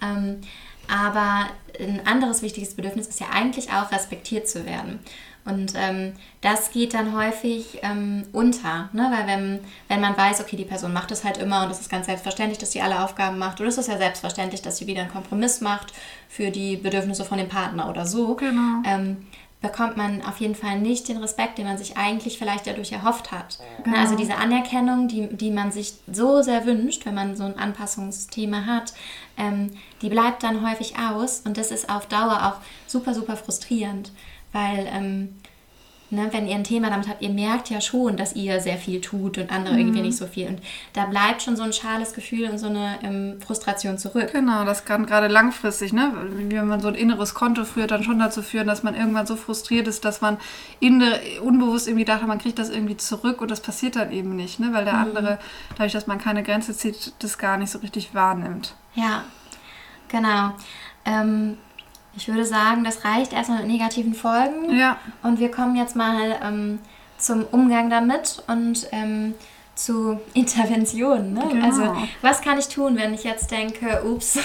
[0.00, 0.40] Ähm,
[0.88, 1.46] aber
[1.78, 5.00] ein anderes wichtiges Bedürfnis ist ja eigentlich auch respektiert zu werden.
[5.44, 9.10] Und ähm, das geht dann häufig ähm, unter, ne?
[9.14, 11.90] weil wenn, wenn man weiß, okay, die Person macht das halt immer und es ist
[11.90, 15.00] ganz selbstverständlich, dass sie alle Aufgaben macht oder es ist ja selbstverständlich, dass sie wieder
[15.02, 15.92] einen Kompromiss macht
[16.28, 18.82] für die Bedürfnisse von dem Partner oder so, Genau.
[18.84, 19.26] ähm,
[19.62, 23.30] bekommt man auf jeden Fall nicht den Respekt, den man sich eigentlich vielleicht dadurch erhofft
[23.30, 23.58] hat.
[23.84, 27.58] Ne, Also diese Anerkennung, die, die man sich so sehr wünscht, wenn man so ein
[27.58, 28.94] Anpassungsthema hat,
[29.36, 29.70] ähm,
[30.02, 34.12] die bleibt dann häufig aus und das ist auf Dauer auch super, super frustrierend,
[34.52, 35.40] weil ähm,
[36.10, 39.00] ne, wenn ihr ein Thema damit habt, ihr merkt ja schon, dass ihr sehr viel
[39.00, 40.60] tut und andere irgendwie nicht so viel und
[40.92, 44.30] da bleibt schon so ein schales Gefühl und so eine ähm, Frustration zurück.
[44.32, 46.12] Genau, das kann gerade langfristig, ne?
[46.14, 49.36] Wenn man so ein inneres Konto führt, dann schon dazu führen, dass man irgendwann so
[49.36, 50.38] frustriert ist, dass man
[50.80, 54.60] inne, unbewusst irgendwie dachte, man kriegt das irgendwie zurück und das passiert dann eben nicht,
[54.60, 54.72] ne?
[54.72, 55.38] Weil der andere,
[55.70, 58.74] dadurch, dass man keine Grenze zieht, das gar nicht so richtig wahrnimmt.
[58.94, 59.24] Ja,
[60.08, 60.52] genau.
[61.04, 61.56] Ähm,
[62.16, 64.76] ich würde sagen, das reicht erstmal mit negativen Folgen.
[64.76, 66.78] Ja, Und wir kommen jetzt mal ähm,
[67.18, 69.34] zum Umgang damit und ähm,
[69.84, 71.32] zu Interventionen.
[71.32, 71.44] Ne?
[71.50, 71.64] Genau.
[71.64, 74.38] Also, was kann ich tun, wenn ich jetzt denke, ups,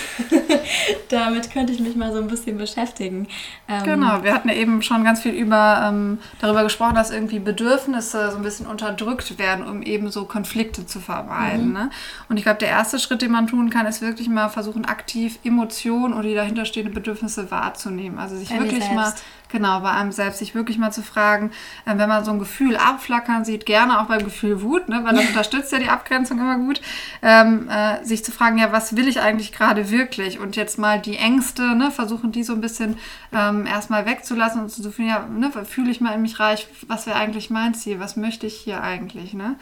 [1.09, 3.27] damit könnte ich mich mal so ein bisschen beschäftigen?
[3.67, 7.39] Ähm, Genau, wir hatten ja eben schon ganz viel über, ähm, darüber gesprochen, dass irgendwie
[7.39, 11.73] Bedürfnisse so ein bisschen unterdrückt werden, um eben so Konflikte zu vermeiden.
[11.73, 11.89] Ne?
[12.29, 15.39] Und ich glaube, der erste Schritt, den man tun kann, ist wirklich mal versuchen, aktiv
[15.43, 18.19] Emotionen oder die dahinterstehenden Bedürfnisse wahrzunehmen.
[18.19, 19.13] Also sich mir wirklich mal.
[19.49, 21.51] Genau, bei einem selbst, sich wirklich mal zu fragen,
[21.85, 25.01] äh, wenn man so ein Gefühl abflackern sieht, gerne auch beim Gefühl Wut, ne?
[25.03, 26.81] weil das unterstützt ja die Abgrenzung immer gut,
[27.21, 30.39] ähm, äh, sich zu fragen, ja, was will ich eigentlich gerade wirklich?
[30.39, 32.97] Und jetzt mal die Ängste, ne, versuchen die so ein bisschen
[33.33, 37.07] ähm, erstmal wegzulassen und zu fühlen, ja, ne, fühle ich mal in mich reich, was
[37.07, 39.55] wäre eigentlich mein Ziel, was möchte ich hier eigentlich, ne?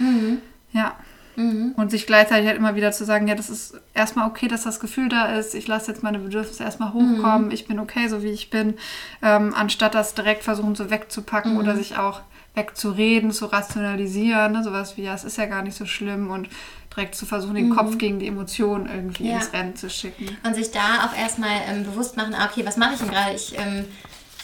[0.71, 0.93] Ja,
[1.35, 1.73] Mhm.
[1.77, 4.79] Und sich gleichzeitig halt immer wieder zu sagen, ja, das ist erstmal okay, dass das
[4.79, 7.51] Gefühl da ist, ich lasse jetzt meine Bedürfnisse erstmal hochkommen, mhm.
[7.51, 8.75] ich bin okay, so wie ich bin,
[9.21, 11.59] ähm, anstatt das direkt versuchen so wegzupacken mhm.
[11.59, 12.21] oder sich auch
[12.55, 14.63] wegzureden, zu rationalisieren, ne?
[14.63, 16.49] sowas wie, ja, es ist ja gar nicht so schlimm und
[16.95, 17.75] direkt zu versuchen, den mhm.
[17.75, 19.37] Kopf gegen die Emotionen irgendwie ja.
[19.37, 20.37] ins Rennen zu schicken.
[20.43, 23.33] Und sich da auch erstmal ähm, bewusst machen, ah, okay, was mache ich denn gerade?
[23.33, 23.85] Ich, ähm,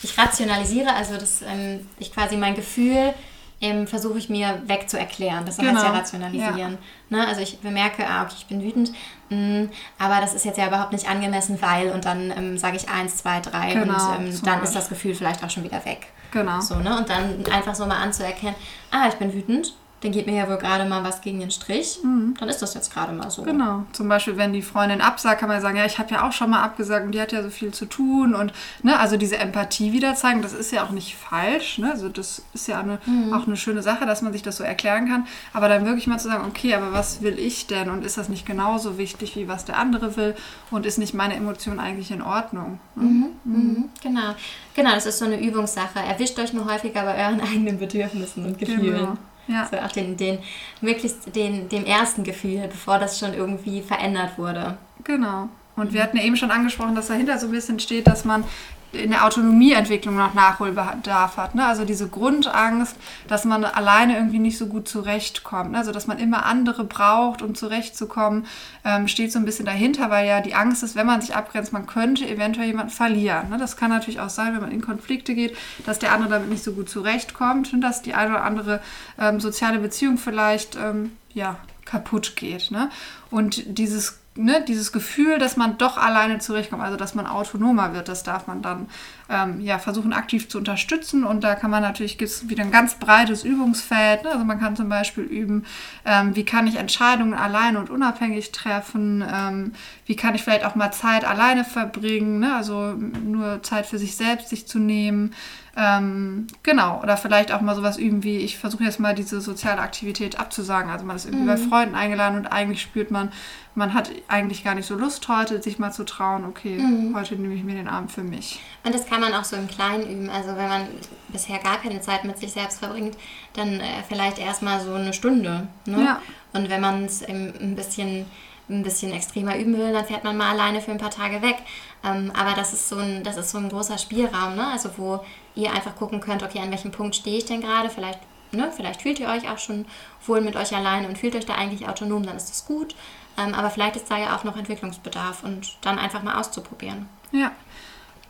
[0.02, 3.14] ich rationalisiere, also dass ähm, ich quasi mein Gefühl
[3.62, 5.46] ähm, versuche ich mir wegzuerklären.
[5.46, 5.74] Das genau.
[5.74, 6.78] heißt ja rationalisieren.
[7.10, 7.18] Ja.
[7.18, 7.28] Ne?
[7.28, 8.92] Also ich bemerke, ah, okay, ich bin wütend,
[9.30, 12.78] mh, mm, aber das ist jetzt ja überhaupt nicht angemessen, weil und dann ähm, sage
[12.78, 15.84] ich eins, zwei, drei genau, und ähm, dann ist das Gefühl vielleicht auch schon wieder
[15.86, 16.08] weg.
[16.32, 16.62] Genau.
[16.62, 16.98] So, ne?
[16.98, 18.56] Und dann einfach so mal anzuerkennen,
[18.92, 22.00] ah, ich bin wütend, dann geht mir ja wohl gerade mal was gegen den Strich,
[22.04, 22.34] mhm.
[22.40, 23.44] dann ist das jetzt gerade mal so.
[23.44, 23.84] Genau.
[23.92, 26.50] Zum Beispiel, wenn die Freundin absagt, kann man sagen, ja, ich habe ja auch schon
[26.50, 29.92] mal abgesagt und die hat ja so viel zu tun und ne, also diese Empathie
[29.92, 31.92] wieder zeigen, das ist ja auch nicht falsch, ne?
[31.92, 33.34] Also das ist ja eine, mhm.
[33.34, 36.18] auch eine schöne Sache, dass man sich das so erklären kann, aber dann wirklich mal
[36.18, 39.48] zu sagen, okay, aber was will ich denn und ist das nicht genauso wichtig, wie
[39.48, 40.36] was der andere will
[40.72, 42.80] und ist nicht meine Emotion eigentlich in Ordnung?
[42.96, 43.04] Ne?
[43.04, 43.30] Mhm.
[43.44, 43.90] mhm.
[44.02, 44.36] Genau.
[44.76, 46.00] Genau, das ist so eine Übungssache.
[46.00, 49.00] Erwischt euch nur häufiger bei euren eigenen Bedürfnissen und Gefühlen.
[49.00, 49.18] Genau.
[49.50, 49.68] Ja.
[49.70, 50.38] So auch den, den,
[50.80, 54.78] möglichst den, dem ersten Gefühl, bevor das schon irgendwie verändert wurde.
[55.04, 55.50] Genau.
[55.76, 58.44] Und wir hatten ja eben schon angesprochen, dass dahinter so ein bisschen steht, dass man
[58.92, 61.56] in der Autonomieentwicklung noch Nachholbedarf hat.
[61.56, 61.66] Ne?
[61.66, 62.96] Also diese Grundangst,
[63.28, 65.72] dass man alleine irgendwie nicht so gut zurechtkommt.
[65.72, 65.78] Ne?
[65.78, 68.48] Also dass man immer andere braucht, um zurechtzukommen,
[68.84, 71.72] ähm, steht so ein bisschen dahinter, weil ja die Angst ist, wenn man sich abgrenzt,
[71.72, 73.50] man könnte eventuell jemanden verlieren.
[73.50, 73.58] Ne?
[73.58, 76.64] Das kann natürlich auch sein, wenn man in Konflikte geht, dass der andere damit nicht
[76.64, 78.82] so gut zurechtkommt und dass die eine oder andere
[79.20, 82.72] ähm, soziale Beziehung vielleicht ähm, ja, kaputt geht.
[82.72, 82.90] Ne?
[83.30, 88.08] Und dieses ne, dieses Gefühl, dass man doch alleine zurechtkommt, also dass man autonomer wird,
[88.08, 88.88] das darf man dann
[89.30, 91.24] ähm, ja, versuchen aktiv zu unterstützen.
[91.24, 94.24] Und da kann man natürlich, gibt es wieder ein ganz breites Übungsfeld.
[94.24, 94.32] Ne?
[94.32, 95.66] Also man kann zum Beispiel üben,
[96.06, 99.74] ähm, wie kann ich Entscheidungen alleine und unabhängig treffen, ähm,
[100.06, 102.56] wie kann ich vielleicht auch mal Zeit alleine verbringen, ne?
[102.56, 105.34] also nur Zeit für sich selbst sich zu nehmen.
[105.78, 109.80] Ähm, genau, oder vielleicht auch mal sowas üben wie, ich versuche jetzt mal diese soziale
[109.80, 110.92] Aktivität abzusagen.
[110.92, 111.48] Also man ist irgendwie mhm.
[111.48, 113.32] bei Freunden eingeladen und eigentlich spürt man,
[113.76, 117.16] man hat eigentlich gar nicht so Lust heute, sich mal zu trauen, okay, mhm.
[117.16, 118.60] heute nehme ich mir den Abend für mich.
[118.84, 120.30] Und das kann man auch so im Kleinen üben.
[120.30, 120.88] Also wenn man
[121.30, 123.18] bisher gar keine Zeit mit sich selbst verbringt,
[123.54, 125.68] dann äh, vielleicht erstmal so eine Stunde.
[125.86, 126.04] Ne?
[126.04, 126.22] Ja.
[126.54, 128.26] Und wenn man es ein bisschen
[128.70, 131.58] ein bisschen extremer üben will, dann fährt man mal alleine für ein paar Tage weg.
[132.04, 134.68] Ähm, aber das ist so ein, das ist so ein großer Spielraum, ne?
[134.68, 135.24] Also wo
[135.56, 137.90] ihr einfach gucken könnt, okay, an welchem Punkt stehe ich denn gerade?
[137.90, 138.20] Vielleicht,
[138.52, 139.86] ne, vielleicht fühlt ihr euch auch schon
[140.26, 142.96] wohl mit euch alleine und fühlt euch da eigentlich autonom, dann ist das gut.
[143.38, 147.08] Ähm, aber vielleicht ist da ja auch noch Entwicklungsbedarf und dann einfach mal auszuprobieren.
[147.32, 147.52] Ja.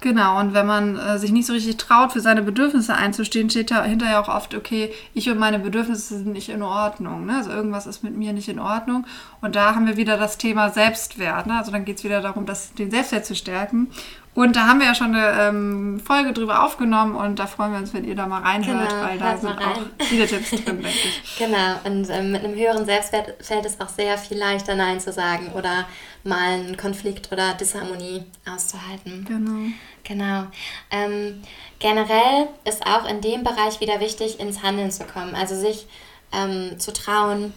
[0.01, 3.69] Genau, und wenn man äh, sich nicht so richtig traut, für seine Bedürfnisse einzustehen, steht
[3.69, 7.25] dahinter ja auch oft, okay, ich und meine Bedürfnisse sind nicht in Ordnung.
[7.25, 7.35] Ne?
[7.35, 9.05] Also irgendwas ist mit mir nicht in Ordnung.
[9.41, 11.47] Und da haben wir wieder das Thema Selbstwert.
[11.47, 11.57] Ne?
[11.57, 13.91] Also dann geht es wieder darum, das, den Selbstwert zu stärken.
[14.35, 17.79] Und da haben wir ja schon eine ähm, Folge drüber aufgenommen und da freuen wir
[17.79, 20.89] uns, wenn ihr da mal reinhört, genau, weil da sind auch viele Tipps drin, denke
[20.89, 21.37] ich.
[21.37, 25.11] Genau, und ähm, mit einem höheren Selbstwert fällt es auch sehr viel leichter, Nein zu
[25.11, 25.85] sagen oder
[26.23, 29.25] mal einen Konflikt oder Disharmonie auszuhalten.
[29.27, 29.71] Genau.
[30.03, 30.47] Genau.
[30.91, 31.41] Ähm,
[31.79, 35.87] generell ist auch in dem Bereich wieder wichtig, ins Handeln zu kommen, also sich
[36.31, 37.53] ähm, zu trauen,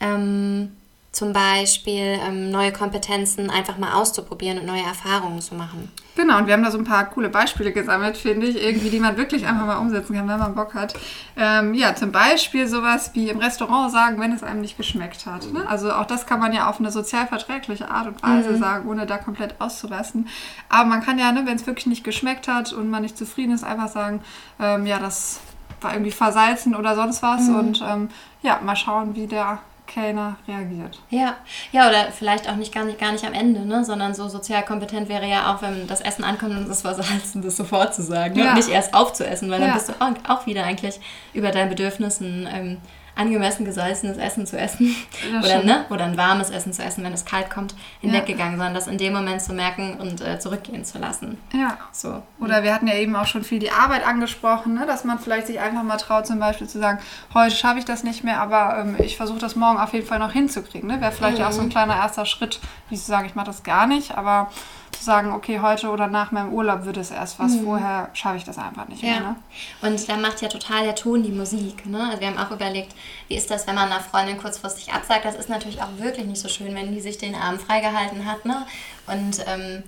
[0.00, 0.76] ähm,
[1.14, 5.90] zum Beispiel ähm, neue Kompetenzen einfach mal auszuprobieren und neue Erfahrungen zu machen.
[6.16, 8.98] Genau, und wir haben da so ein paar coole Beispiele gesammelt, finde ich, irgendwie, die
[8.98, 10.94] man wirklich einfach mal umsetzen kann, wenn man Bock hat.
[11.36, 15.52] Ähm, ja, zum Beispiel sowas wie im Restaurant sagen, wenn es einem nicht geschmeckt hat.
[15.52, 15.64] Ne?
[15.68, 18.58] Also auch das kann man ja auf eine sozial verträgliche Art und Weise mhm.
[18.58, 20.28] sagen, ohne da komplett auszurasten.
[20.68, 23.54] Aber man kann ja, ne, wenn es wirklich nicht geschmeckt hat und man nicht zufrieden
[23.54, 24.20] ist, einfach sagen,
[24.60, 25.40] ähm, ja, das
[25.80, 27.48] war irgendwie versalzen oder sonst was.
[27.48, 27.54] Mhm.
[27.56, 28.08] Und ähm,
[28.42, 31.00] ja, mal schauen, wie der Kellner reagiert.
[31.10, 31.36] Ja,
[31.72, 33.84] ja, oder vielleicht auch nicht gar nicht, gar nicht am Ende, ne?
[33.84, 37.42] sondern so sozial kompetent wäre ja auch, wenn das Essen ankommt und es war salzen,
[37.42, 38.34] das sofort zu sagen.
[38.34, 38.44] Ne?
[38.44, 38.50] Ja.
[38.50, 39.66] Und nicht erst aufzuessen, weil ja.
[39.66, 41.00] dann bist du auch, auch wieder eigentlich
[41.32, 42.78] über deinen Bedürfnissen ähm,
[43.16, 44.94] angemessen gesalzenes Essen zu essen
[45.38, 45.84] oder, ne?
[45.90, 48.58] oder ein warmes Essen zu essen, wenn es kalt kommt, hinweggegangen, ja.
[48.58, 51.38] sondern das in dem Moment zu merken und äh, zurückgehen zu lassen.
[51.52, 51.78] Ja.
[51.92, 52.22] So.
[52.40, 54.86] Oder wir hatten ja eben auch schon viel die Arbeit angesprochen, ne?
[54.86, 56.98] dass man vielleicht sich einfach mal traut, zum Beispiel zu sagen,
[57.32, 60.18] heute schaffe ich das nicht mehr, aber ähm, ich versuche das morgen auf jeden Fall
[60.18, 60.88] noch hinzukriegen.
[60.88, 61.00] Ne?
[61.00, 61.44] Wäre vielleicht mhm.
[61.44, 64.50] auch so ein kleiner erster Schritt, wie zu sagen, ich mache das gar nicht, aber
[64.96, 67.64] zu sagen, okay, heute oder nach meinem Urlaub wird es erst was, mhm.
[67.64, 69.10] vorher schaffe ich das einfach nicht ja.
[69.10, 69.20] mehr.
[69.20, 69.36] Ne?
[69.82, 71.86] Und da macht ja total der Ton die Musik.
[71.86, 72.02] Ne?
[72.08, 72.94] Also wir haben auch überlegt,
[73.28, 75.24] wie ist das, wenn man einer Freundin kurzfristig absagt?
[75.24, 78.44] Das ist natürlich auch wirklich nicht so schön, wenn die sich den Arm freigehalten hat.
[78.44, 78.66] Ne?
[79.06, 79.82] Und ähm,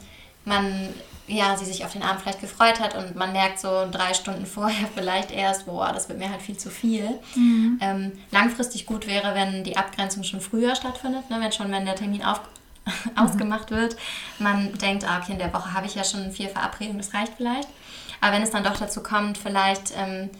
[0.45, 0.89] man
[1.29, 4.47] ja, sie sich auf den Abend vielleicht gefreut hat und man merkt so drei Stunden
[4.47, 7.09] vorher vielleicht erst, boah, das wird mir halt viel zu viel.
[7.35, 7.79] Mhm.
[7.81, 11.39] Ähm, langfristig gut wäre, wenn die Abgrenzung schon früher stattfindet, ne?
[11.41, 12.41] wenn schon, wenn der Termin auf.
[13.17, 13.97] ausgemacht wird,
[14.39, 17.35] man denkt, ah, okay, in der Woche habe ich ja schon vier Verabredungen, das reicht
[17.37, 17.69] vielleicht.
[18.21, 20.31] Aber wenn es dann doch dazu kommt, vielleicht ähm,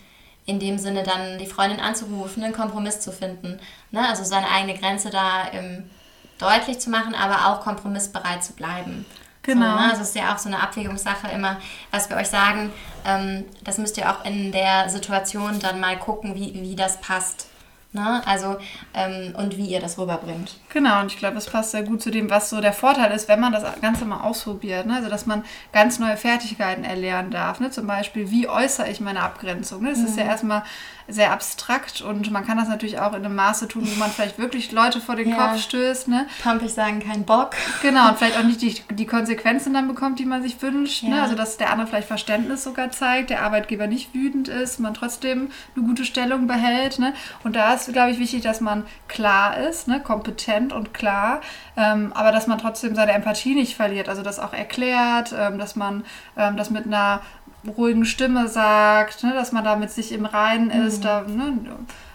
[0.47, 3.59] in dem Sinne dann die Freundin anzurufen, einen Kompromiss zu finden,
[3.91, 4.09] ne?
[4.09, 5.91] also seine eigene Grenze da ähm,
[6.39, 9.05] deutlich zu machen, aber auch kompromissbereit zu bleiben.
[9.43, 9.71] Genau.
[9.71, 9.91] So, ne?
[9.91, 11.59] Also es ist ja auch so eine Abwägungssache immer,
[11.91, 12.73] was wir euch sagen.
[13.05, 17.49] Ähm, das müsst ihr auch in der Situation dann mal gucken, wie, wie das passt.
[17.97, 18.23] Ne?
[18.27, 18.59] Also,
[18.93, 20.55] ähm, und wie ihr das rüberbringt.
[20.69, 23.27] Genau, und ich glaube, das passt sehr gut zu dem, was so der Vorteil ist,
[23.29, 24.85] wenn man das Ganze mal ausprobiert.
[24.85, 24.97] Ne?
[24.97, 27.59] Also, dass man ganz neue Fertigkeiten erlernen darf.
[27.59, 27.71] Ne?
[27.71, 29.83] Zum Beispiel, wie äußere ich meine Abgrenzung?
[29.83, 29.91] Ne?
[29.91, 30.07] Das mhm.
[30.07, 30.31] ist ja mhm.
[30.31, 30.63] erstmal
[31.09, 34.39] sehr abstrakt und man kann das natürlich auch in einem Maße tun, wo man vielleicht
[34.39, 35.37] wirklich Leute vor den ja.
[35.37, 36.09] Kopf stößt.
[36.09, 36.27] Ne?
[36.43, 37.51] Pampig sagen, kein Bock.
[37.83, 41.05] Genau, und vielleicht auch nicht die, die Konsequenzen dann bekommt, die man sich wünscht.
[41.05, 41.11] Ne?
[41.11, 41.17] Ja.
[41.17, 41.23] Ne?
[41.23, 45.51] Also, dass der andere vielleicht Verständnis sogar zeigt, der Arbeitgeber nicht wütend ist, man trotzdem
[45.77, 46.99] eine gute Stellung behält.
[46.99, 47.15] Ne?
[47.45, 50.01] Und da ist, glaube ich, wichtig, dass man klar ist, ne?
[50.01, 51.41] kompetent und klar,
[51.77, 54.09] ähm, aber dass man trotzdem seine Empathie nicht verliert.
[54.09, 56.05] Also das auch erklärt, ähm, dass man
[56.37, 57.21] ähm, das mit einer
[57.69, 61.03] ruhigen Stimme sagt, ne, dass man da mit sich im Reinen ist, mhm.
[61.03, 61.59] da ne,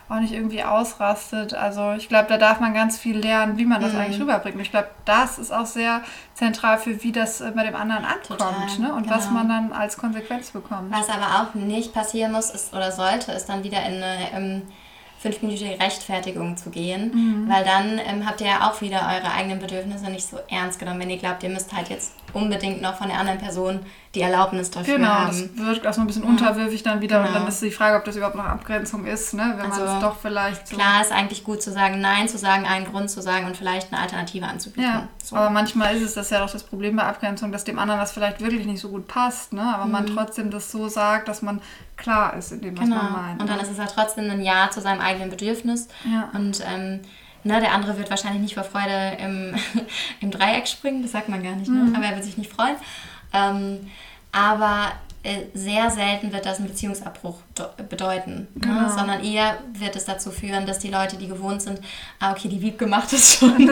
[0.10, 1.54] auch nicht irgendwie ausrastet.
[1.54, 4.00] Also ich glaube, da darf man ganz viel lernen, wie man das mhm.
[4.00, 4.60] eigentlich rüberbringt.
[4.60, 6.02] Ich glaube, das ist auch sehr
[6.34, 8.94] zentral für, wie das bei dem anderen ankommt ne?
[8.94, 9.16] und genau.
[9.16, 10.92] was man dann als Konsequenz bekommt.
[10.92, 14.18] Was aber auch nicht passieren muss ist, oder sollte, ist dann wieder in eine...
[14.34, 14.62] Ähm,
[15.22, 17.48] fünfminütige Rechtfertigung zu gehen, mhm.
[17.48, 21.00] weil dann ähm, habt ihr ja auch wieder eure eigenen Bedürfnisse nicht so ernst genommen,
[21.00, 23.82] wenn ihr glaubt, ihr müsst halt jetzt unbedingt noch von der anderen Person
[24.14, 25.38] die Erlaubnis dafür genau, haben.
[25.56, 27.30] Genau, das wirkt so ein bisschen unterwürfig dann wieder genau.
[27.30, 29.54] und dann ist die Frage, ob das überhaupt noch Abgrenzung ist, ne?
[29.56, 30.76] wenn also, man es doch vielleicht so...
[30.76, 33.94] Klar ist eigentlich gut zu sagen Nein, zu sagen, einen Grund zu sagen und vielleicht
[33.94, 34.84] eine Alternative anzubieten.
[34.84, 35.38] Ja, so.
[35.38, 38.12] aber manchmal ist es das ja doch das Problem bei Abgrenzung, dass dem anderen das
[38.12, 39.64] vielleicht wirklich nicht so gut passt, ne?
[39.64, 39.92] aber mhm.
[39.92, 41.62] man trotzdem das so sagt, dass man
[41.96, 42.98] klar ist in dem, was genau.
[42.98, 43.42] man meint.
[43.42, 43.64] Und dann ne?
[43.64, 46.30] ist es ja trotzdem ein Ja zu seinem eigenen Bedürfnis ja.
[46.34, 46.62] und...
[46.66, 47.00] Ähm,
[47.44, 49.56] Ne, der andere wird wahrscheinlich nicht vor Freude im,
[50.22, 51.86] im Dreieck springen, das sagt man gar nicht, ne?
[51.86, 51.96] Mhm.
[51.96, 52.76] aber er wird sich nicht freuen.
[53.34, 53.90] Ähm,
[54.32, 57.36] aber äh, sehr selten wird das einen Beziehungsabbruch
[57.90, 58.62] bedeuten, ne?
[58.62, 58.82] genau.
[58.82, 58.90] ne?
[58.90, 61.80] sondern eher wird es dazu führen, dass die Leute, die gewohnt sind,
[62.20, 63.72] ah, okay, die Wieb gemacht ist schon,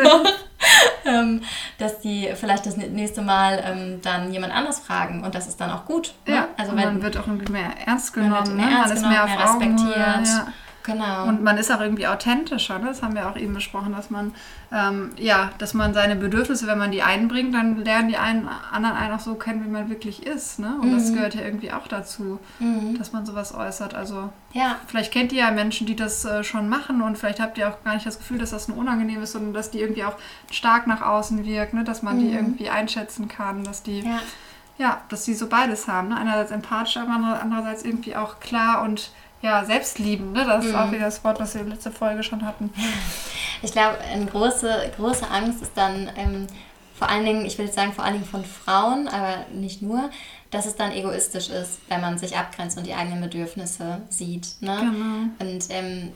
[1.05, 1.41] ähm,
[1.79, 5.71] dass die vielleicht das nächste Mal ähm, dann jemand anders fragen und das ist dann
[5.71, 6.13] auch gut.
[6.27, 6.35] Ne?
[6.35, 8.71] Ja, also wenn, man wird auch irgendwie mehr ernst genommen, man, mehr ne?
[8.71, 10.27] ernst man ist mehr, mehr respektiert.
[10.27, 10.53] Ja.
[10.83, 11.27] Genau.
[11.27, 12.87] Und man ist auch irgendwie authentischer, ne?
[12.87, 14.33] das haben wir auch eben besprochen, dass man,
[14.71, 18.95] ähm, ja, dass man seine Bedürfnisse, wenn man die einbringt, dann lernen die einen, anderen
[18.95, 20.59] einen auch so kennen, wie man wirklich ist.
[20.59, 20.75] Ne?
[20.81, 20.95] Und mhm.
[20.95, 22.97] das gehört ja irgendwie auch dazu, mhm.
[22.97, 23.93] dass man sowas äußert.
[23.93, 24.77] Also ja.
[24.87, 27.83] vielleicht kennt ihr ja Menschen, die das äh, schon machen und vielleicht habt ihr auch
[27.83, 30.15] gar nicht das Gefühl, dass das ein unangenehm ist, sondern dass die irgendwie auch
[30.49, 31.83] stark nach außen wirkt, ne?
[31.83, 32.21] dass man mhm.
[32.21, 34.01] die irgendwie einschätzen kann, dass die...
[34.01, 34.19] Ja.
[34.77, 36.07] Ja, dass sie so beides haben.
[36.07, 36.15] Ne?
[36.15, 39.11] Einerseits empathisch, aber andererseits irgendwie auch klar und
[39.41, 40.45] ja, Selbstlieben, ne?
[40.45, 40.93] Das ist auch mhm.
[40.93, 42.71] wieder das Wort, was wir in der letzten Folge schon hatten.
[43.61, 46.47] Ich glaube, eine große, große Angst ist dann ähm,
[46.99, 50.09] vor allen Dingen, ich will jetzt sagen, vor allen Dingen von Frauen, aber nicht nur,
[50.51, 54.47] dass es dann egoistisch ist, wenn man sich abgrenzt und die eigenen Bedürfnisse sieht.
[54.61, 54.77] Ne?
[54.79, 55.51] Genau.
[55.51, 56.13] Und ähm,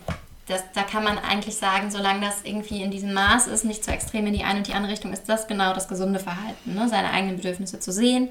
[0.48, 3.92] das, da kann man eigentlich sagen, solange das irgendwie in diesem Maß ist, nicht zu
[3.92, 6.74] extrem in die eine und die andere Richtung, ist das genau das gesunde Verhalten.
[6.74, 6.90] Ne?
[6.90, 8.30] Seine eigenen Bedürfnisse zu sehen,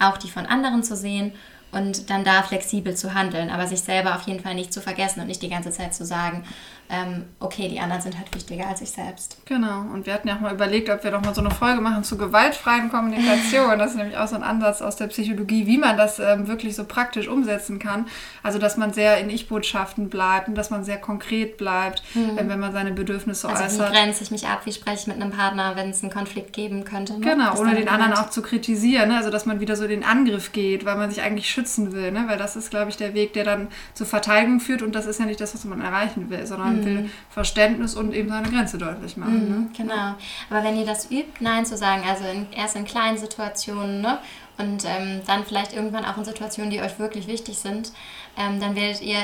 [0.00, 1.32] auch die von anderen zu sehen
[1.72, 5.20] und dann da flexibel zu handeln, aber sich selber auf jeden Fall nicht zu vergessen
[5.20, 6.44] und nicht die ganze Zeit zu sagen,
[6.92, 9.38] ähm, okay, die anderen sind halt wichtiger als ich selbst.
[9.46, 11.80] Genau, und wir hatten ja auch mal überlegt, ob wir doch mal so eine Folge
[11.80, 13.78] machen zu gewaltfreien Kommunikation.
[13.78, 16.76] Das ist nämlich auch so ein Ansatz aus der Psychologie, wie man das ähm, wirklich
[16.76, 18.06] so praktisch umsetzen kann.
[18.42, 22.36] Also, dass man sehr in Ich-Botschaften bleibt und dass man sehr konkret bleibt, mhm.
[22.36, 23.80] wenn man seine Bedürfnisse also äußert.
[23.80, 26.12] Also, wie grenze ich mich ab, wie spreche ich mit einem Partner, wenn es einen
[26.12, 27.14] Konflikt geben könnte.
[27.14, 27.20] Ne?
[27.20, 29.08] Genau, ohne den anderen auch zu kritisieren.
[29.08, 29.16] Ne?
[29.16, 32.12] Also, dass man wieder so den Angriff geht, weil man sich eigentlich schützen will.
[32.12, 32.24] Ne?
[32.26, 35.18] Weil das ist, glaube ich, der Weg, der dann zur Verteidigung führt und das ist
[35.18, 36.81] ja nicht das, was man erreichen will, sondern mhm.
[36.84, 39.44] Will Verständnis und eben seine Grenze deutlich machen.
[39.44, 39.70] Mhm, ne?
[39.76, 40.14] Genau.
[40.50, 44.18] Aber wenn ihr das übt, Nein zu sagen, also in, erst in kleinen Situationen ne?
[44.58, 47.92] und ähm, dann vielleicht irgendwann auch in Situationen, die euch wirklich wichtig sind,
[48.36, 49.18] ähm, dann werdet ihr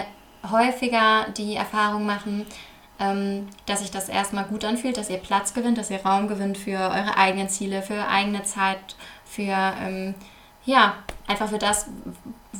[0.51, 2.47] häufiger die Erfahrung machen,
[3.01, 6.59] ähm, dass sich das erstmal gut anfühlt, dass ihr Platz gewinnt, dass ihr Raum gewinnt
[6.59, 10.15] für eure eigenen Ziele, für eigene Zeit, für ähm,
[10.65, 10.95] ja,
[11.27, 11.87] einfach für das,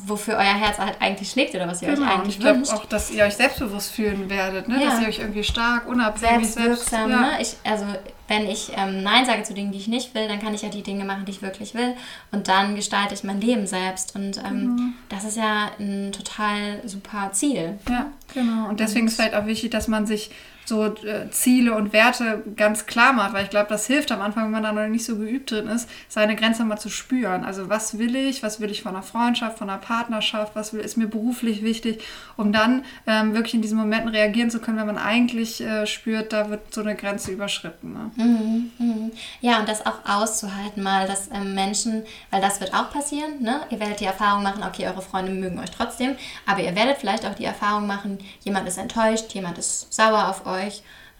[0.05, 2.73] wofür euer Herz halt eigentlich schlägt oder was ihr genau, euch eigentlich ich wünscht.
[2.73, 4.81] auch, dass ihr euch selbstbewusst fühlen werdet, ne?
[4.81, 4.89] Ja.
[4.89, 7.09] dass ihr euch irgendwie stark, unabhängig, selbstwirksam.
[7.09, 7.31] Selbst, ja.
[7.31, 7.41] ne?
[7.41, 7.85] ich, also
[8.27, 10.69] wenn ich ähm, Nein sage zu Dingen, die ich nicht will, dann kann ich ja
[10.69, 11.95] die Dinge machen, die ich wirklich will
[12.31, 14.93] und dann gestalte ich mein Leben selbst und ähm, mhm.
[15.09, 17.79] das ist ja ein total super Ziel.
[17.89, 18.69] Ja, genau.
[18.69, 20.31] Und deswegen und, ist vielleicht auch wichtig, dass man sich
[20.69, 24.45] so äh, Ziele und Werte ganz klar macht, weil ich glaube, das hilft am Anfang,
[24.45, 27.43] wenn man da noch nicht so geübt drin ist, seine Grenze mal zu spüren.
[27.43, 30.79] Also was will ich, was will ich von einer Freundschaft, von einer Partnerschaft, was will,
[30.81, 32.03] ist mir beruflich wichtig,
[32.37, 36.31] um dann ähm, wirklich in diesen Momenten reagieren zu können, wenn man eigentlich äh, spürt,
[36.31, 37.93] da wird so eine Grenze überschritten.
[37.93, 38.11] Ne?
[38.15, 39.11] Mhm, mhm.
[39.41, 43.61] Ja, und das auch auszuhalten mal, dass ähm, Menschen, weil das wird auch passieren, ne?
[43.71, 47.25] ihr werdet die Erfahrung machen, okay, eure Freunde mögen euch trotzdem, aber ihr werdet vielleicht
[47.25, 50.58] auch die Erfahrung machen, jemand ist enttäuscht, jemand ist sauer auf euch.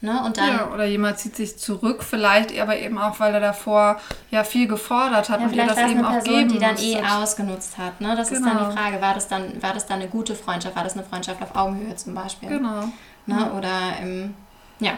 [0.01, 0.23] Ne?
[0.23, 3.99] Und dann, ja, oder jemand zieht sich zurück, vielleicht aber eben auch, weil er davor
[4.31, 7.01] ja viel gefordert hat ja, und ihr das eben auch Person, geben die dann eh
[7.03, 7.99] ausgenutzt hat.
[7.99, 8.15] Ne?
[8.15, 8.55] Das ist Genau.
[8.59, 11.03] dann die Frage, war das dann, war das dann eine gute Freundschaft, war das eine
[11.03, 12.47] Freundschaft auf Augenhöhe zum Beispiel?
[12.47, 12.85] Genau.
[13.25, 13.51] Ne?
[13.57, 14.35] Oder ähm,
[14.79, 14.93] ja.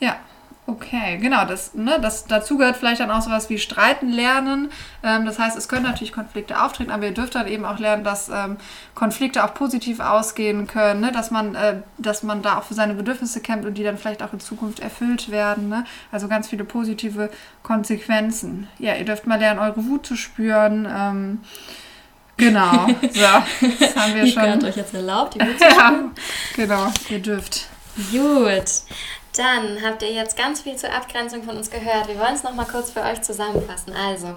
[0.00, 0.16] Ja,
[0.66, 1.44] okay, genau.
[1.44, 4.70] Das, ne, das, dazu gehört vielleicht dann auch sowas wie Streiten lernen.
[5.02, 8.04] Ähm, das heißt, es können natürlich Konflikte auftreten, aber ihr dürft dann eben auch lernen,
[8.04, 8.56] dass ähm,
[8.94, 11.12] Konflikte auch positiv ausgehen können, ne?
[11.12, 14.22] dass, man, äh, dass man da auch für seine Bedürfnisse kämpft und die dann vielleicht
[14.22, 15.68] auch in Zukunft erfüllt werden.
[15.68, 15.84] Ne?
[16.10, 17.30] Also ganz viele positive
[17.62, 18.68] Konsequenzen.
[18.78, 20.88] Ja, ihr dürft mal lernen, eure Wut zu spüren.
[20.90, 21.40] Ähm,
[22.36, 23.20] genau, so,
[23.80, 24.64] das haben wir Ihr hört schon.
[24.70, 26.04] euch jetzt erlaubt, die Wut Ja,
[26.56, 27.68] genau, ihr dürft.
[28.10, 28.64] Gut.
[29.36, 32.06] Dann habt ihr jetzt ganz viel zur Abgrenzung von uns gehört.
[32.06, 33.92] Wir wollen es nochmal kurz für euch zusammenfassen.
[33.92, 34.34] Also,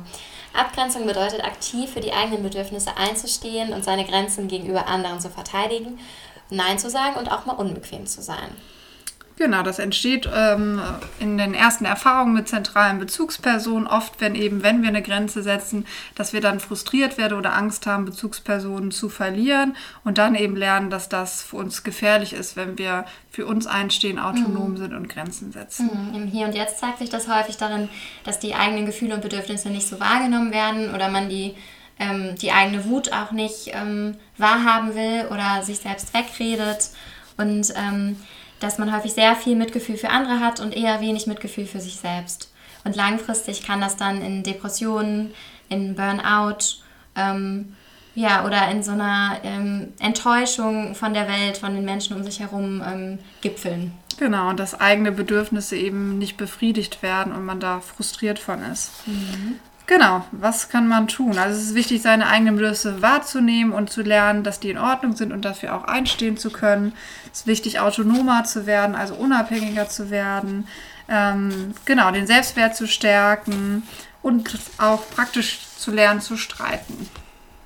[0.53, 5.99] Abgrenzung bedeutet, aktiv für die eigenen Bedürfnisse einzustehen und seine Grenzen gegenüber anderen zu verteidigen,
[6.49, 8.55] Nein zu sagen und auch mal unbequem zu sein.
[9.37, 10.81] Genau, das entsteht ähm,
[11.19, 13.87] in den ersten Erfahrungen mit zentralen Bezugspersonen.
[13.87, 17.85] Oft, wenn eben, wenn wir eine Grenze setzen, dass wir dann frustriert werden oder Angst
[17.85, 22.79] haben, Bezugspersonen zu verlieren und dann eben lernen, dass das für uns gefährlich ist, wenn
[22.79, 25.87] wir für uns einstehen, autonom sind und Grenzen setzen.
[25.93, 27.89] Mhm, Im Hier und Jetzt zeigt sich das häufig darin,
[28.23, 31.53] dass die eigenen Gefühle und Bedürfnisse nicht so wahrgenommen werden oder man die,
[31.99, 36.89] ähm, die eigene Wut auch nicht ähm, wahrhaben will oder sich selbst wegredet
[37.37, 38.17] und ähm,
[38.59, 41.97] dass man häufig sehr viel Mitgefühl für andere hat und eher wenig Mitgefühl für sich
[41.97, 42.51] selbst.
[42.83, 45.33] Und langfristig kann das dann in Depressionen,
[45.69, 46.81] in Burnout,
[47.15, 47.73] ähm,
[48.15, 52.39] ja, oder in so einer ähm, Enttäuschung von der Welt, von den Menschen um sich
[52.39, 53.91] herum ähm, gipfeln.
[54.17, 58.91] Genau, und dass eigene Bedürfnisse eben nicht befriedigt werden und man da frustriert von ist.
[59.87, 61.37] Genau, was kann man tun?
[61.37, 65.15] Also es ist wichtig, seine eigenen Bedürfnisse wahrzunehmen und zu lernen, dass die in Ordnung
[65.15, 66.93] sind und dafür auch einstehen zu können.
[67.31, 70.67] Es ist wichtig, autonomer zu werden, also unabhängiger zu werden.
[71.07, 73.83] Ähm, genau, den Selbstwert zu stärken
[74.21, 77.09] und auch praktisch zu lernen zu streiten.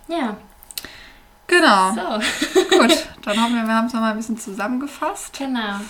[0.08, 0.38] Ja,
[1.52, 2.78] Genau, so.
[2.78, 3.08] gut.
[3.26, 5.38] Dann hoffen wir, wir haben es nochmal ein bisschen zusammengefasst.
[5.38, 5.82] Genau.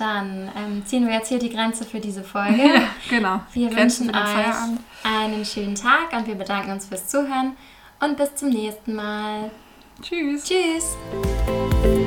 [0.00, 2.56] Dann ähm, ziehen wir jetzt hier die Grenze für diese Folge.
[3.10, 3.40] Genau.
[3.52, 7.54] Wir Grenzen wünschen euch einen schönen Tag und wir bedanken uns fürs Zuhören
[8.00, 9.50] und bis zum nächsten Mal.
[10.00, 10.44] Tschüss.
[10.44, 11.99] Tschüss!